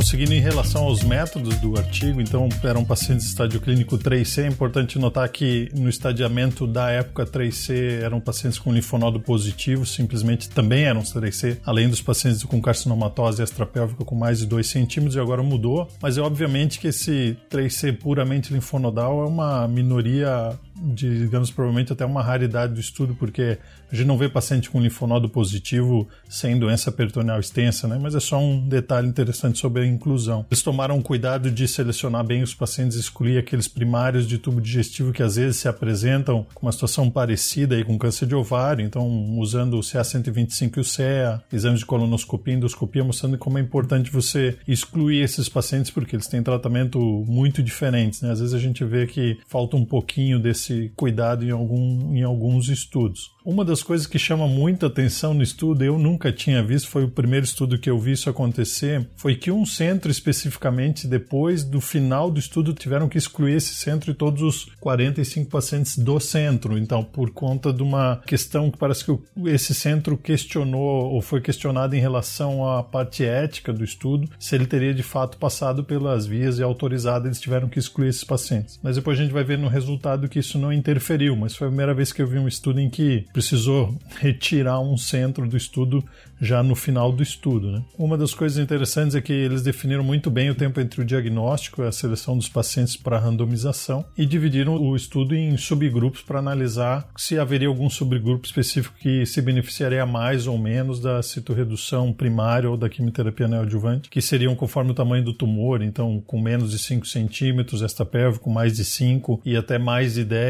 Seguindo 0.00 0.32
em 0.32 0.40
relação 0.40 0.84
aos 0.84 1.02
métodos 1.02 1.56
do 1.56 1.76
artigo, 1.76 2.20
então 2.20 2.48
eram 2.64 2.84
pacientes 2.84 3.24
de 3.24 3.30
estádio 3.32 3.60
clínico 3.60 3.98
3C. 3.98 4.44
É 4.44 4.46
importante 4.46 4.98
notar 4.98 5.28
que 5.28 5.68
no 5.74 5.88
estadiamento 5.88 6.66
da 6.66 6.88
época 6.90 7.26
3C 7.26 8.00
eram 8.00 8.20
pacientes 8.20 8.58
com 8.58 8.72
linfonodo 8.72 9.20
positivo, 9.20 9.84
simplesmente 9.84 10.48
também 10.48 10.84
eram 10.84 11.02
3C, 11.02 11.58
além 11.64 11.88
dos 11.88 12.00
pacientes 12.00 12.42
com 12.44 12.60
carcinomatose 12.60 13.42
extrapélvica 13.42 14.04
com 14.04 14.14
mais 14.14 14.38
de 14.38 14.46
2 14.46 14.66
centímetros, 14.66 15.16
e 15.16 15.20
agora 15.20 15.42
mudou. 15.42 15.88
Mas 16.00 16.16
é 16.16 16.20
obviamente 16.20 16.78
que 16.78 16.88
esse 16.88 17.36
3C 17.50 17.96
puramente 17.98 18.52
linfonodal 18.52 19.24
é 19.24 19.26
uma 19.26 19.68
minoria 19.68 20.58
digamos, 20.82 21.50
provavelmente 21.50 21.92
até 21.92 22.04
uma 22.04 22.22
raridade 22.22 22.74
do 22.74 22.80
estudo, 22.80 23.14
porque 23.14 23.58
a 23.90 23.94
gente 23.94 24.06
não 24.06 24.18
vê 24.18 24.28
paciente 24.28 24.68
com 24.68 24.80
linfonodo 24.80 25.28
positivo 25.28 26.08
sem 26.28 26.58
doença 26.58 26.90
peritoneal 26.90 27.38
extensa, 27.38 27.86
né? 27.86 27.98
Mas 28.00 28.14
é 28.14 28.20
só 28.20 28.38
um 28.38 28.68
detalhe 28.68 29.06
interessante 29.06 29.58
sobre 29.58 29.82
a 29.82 29.86
inclusão. 29.86 30.46
Eles 30.50 30.62
tomaram 30.62 31.00
cuidado 31.02 31.50
de 31.50 31.68
selecionar 31.68 32.24
bem 32.24 32.42
os 32.42 32.54
pacientes, 32.54 32.96
excluir 32.96 33.38
aqueles 33.38 33.68
primários 33.68 34.26
de 34.26 34.38
tubo 34.38 34.60
digestivo 34.60 35.12
que 35.12 35.22
às 35.22 35.36
vezes 35.36 35.58
se 35.58 35.68
apresentam 35.68 36.46
com 36.54 36.66
uma 36.66 36.72
situação 36.72 37.10
parecida 37.10 37.76
aí 37.76 37.84
com 37.84 37.98
câncer 37.98 38.26
de 38.26 38.34
ovário, 38.34 38.84
então 38.84 39.06
usando 39.38 39.74
o 39.74 39.80
CA125 39.80 40.76
e 40.78 40.80
o 40.80 40.84
CEA, 40.84 41.42
exames 41.52 41.80
de 41.80 41.86
colonoscopia, 41.86 42.54
endoscopia, 42.54 43.04
mostrando 43.04 43.38
como 43.38 43.58
é 43.58 43.60
importante 43.60 44.10
você 44.10 44.56
excluir 44.66 45.22
esses 45.22 45.48
pacientes 45.48 45.90
porque 45.90 46.16
eles 46.16 46.26
têm 46.26 46.42
tratamento 46.42 46.98
muito 47.28 47.62
diferentes, 47.62 48.22
né? 48.22 48.30
Às 48.30 48.40
vezes 48.40 48.54
a 48.54 48.58
gente 48.58 48.84
vê 48.84 49.06
que 49.06 49.38
falta 49.46 49.76
um 49.76 49.84
pouquinho 49.84 50.38
desse 50.38 50.71
cuidado 50.96 51.44
em, 51.44 51.50
algum, 51.50 52.14
em 52.14 52.22
alguns 52.22 52.68
estudos. 52.68 53.32
Uma 53.44 53.64
das 53.64 53.82
coisas 53.82 54.06
que 54.06 54.18
chama 54.18 54.46
muita 54.46 54.86
atenção 54.86 55.34
no 55.34 55.42
estudo, 55.42 55.82
eu 55.82 55.98
nunca 55.98 56.30
tinha 56.30 56.62
visto, 56.62 56.88
foi 56.88 57.04
o 57.04 57.10
primeiro 57.10 57.44
estudo 57.44 57.78
que 57.78 57.90
eu 57.90 57.98
vi 57.98 58.12
isso 58.12 58.30
acontecer, 58.30 59.08
foi 59.16 59.34
que 59.34 59.50
um 59.50 59.66
centro 59.66 60.10
especificamente, 60.10 61.08
depois 61.08 61.64
do 61.64 61.80
final 61.80 62.30
do 62.30 62.38
estudo, 62.38 62.72
tiveram 62.72 63.08
que 63.08 63.18
excluir 63.18 63.56
esse 63.56 63.74
centro 63.74 64.12
e 64.12 64.14
todos 64.14 64.42
os 64.42 64.64
45 64.78 65.50
pacientes 65.50 65.98
do 65.98 66.20
centro. 66.20 66.78
Então, 66.78 67.02
por 67.02 67.30
conta 67.30 67.72
de 67.72 67.82
uma 67.82 68.22
questão 68.26 68.70
que 68.70 68.78
parece 68.78 69.04
que 69.04 69.18
esse 69.46 69.74
centro 69.74 70.16
questionou 70.16 71.12
ou 71.12 71.20
foi 71.20 71.40
questionado 71.40 71.96
em 71.96 72.00
relação 72.00 72.68
à 72.68 72.82
parte 72.82 73.24
ética 73.24 73.72
do 73.72 73.82
estudo, 73.82 74.28
se 74.38 74.54
ele 74.54 74.66
teria 74.66 74.94
de 74.94 75.02
fato 75.02 75.36
passado 75.36 75.82
pelas 75.82 76.26
vias 76.26 76.58
e 76.58 76.62
autorizado, 76.62 77.26
eles 77.26 77.40
tiveram 77.40 77.68
que 77.68 77.78
excluir 77.78 78.08
esses 78.08 78.24
pacientes. 78.24 78.78
Mas 78.82 78.96
depois 78.96 79.18
a 79.18 79.22
gente 79.22 79.32
vai 79.32 79.42
ver 79.42 79.58
no 79.58 79.68
resultado 79.68 80.28
que 80.28 80.38
isso 80.38 80.58
não 80.62 80.72
interferiu, 80.72 81.36
mas 81.36 81.56
foi 81.56 81.66
a 81.66 81.70
primeira 81.70 81.92
vez 81.92 82.12
que 82.12 82.22
eu 82.22 82.26
vi 82.26 82.38
um 82.38 82.46
estudo 82.46 82.80
em 82.80 82.88
que 82.88 83.26
precisou 83.32 83.98
retirar 84.20 84.80
um 84.80 84.96
centro 84.96 85.48
do 85.48 85.56
estudo 85.56 86.02
já 86.40 86.62
no 86.62 86.74
final 86.74 87.12
do 87.12 87.22
estudo. 87.22 87.70
Né? 87.70 87.82
Uma 87.98 88.16
das 88.16 88.32
coisas 88.34 88.58
interessantes 88.58 89.14
é 89.14 89.20
que 89.20 89.32
eles 89.32 89.62
definiram 89.62 90.02
muito 90.02 90.30
bem 90.30 90.50
o 90.50 90.54
tempo 90.54 90.80
entre 90.80 91.00
o 91.00 91.04
diagnóstico 91.04 91.82
e 91.82 91.86
a 91.86 91.92
seleção 91.92 92.36
dos 92.36 92.48
pacientes 92.48 92.96
para 92.96 93.18
randomização 93.18 94.04
e 94.16 94.24
dividiram 94.24 94.76
o 94.76 94.96
estudo 94.96 95.34
em 95.34 95.56
subgrupos 95.56 96.22
para 96.22 96.38
analisar 96.38 97.08
se 97.16 97.38
haveria 97.38 97.68
algum 97.68 97.90
subgrupo 97.90 98.46
específico 98.46 98.96
que 98.98 99.26
se 99.26 99.40
beneficiaria 99.40 100.04
mais 100.06 100.46
ou 100.46 100.58
menos 100.58 101.00
da 101.00 101.22
citorredução 101.22 102.12
primária 102.12 102.68
ou 102.68 102.76
da 102.76 102.88
quimioterapia 102.88 103.48
neoadjuvante, 103.48 104.08
que 104.08 104.20
seriam 104.20 104.54
conforme 104.54 104.90
o 104.92 104.94
tamanho 104.94 105.24
do 105.24 105.32
tumor, 105.32 105.82
então 105.82 106.22
com 106.26 106.40
menos 106.40 106.70
de 106.70 106.78
5 106.78 107.06
centímetros, 107.06 107.82
esta 107.82 108.04
com 108.40 108.50
mais 108.50 108.76
de 108.76 108.84
5 108.84 109.40
e 109.44 109.56
até 109.56 109.78
mais 109.78 110.14
de 110.14 110.24
10, 110.24 110.41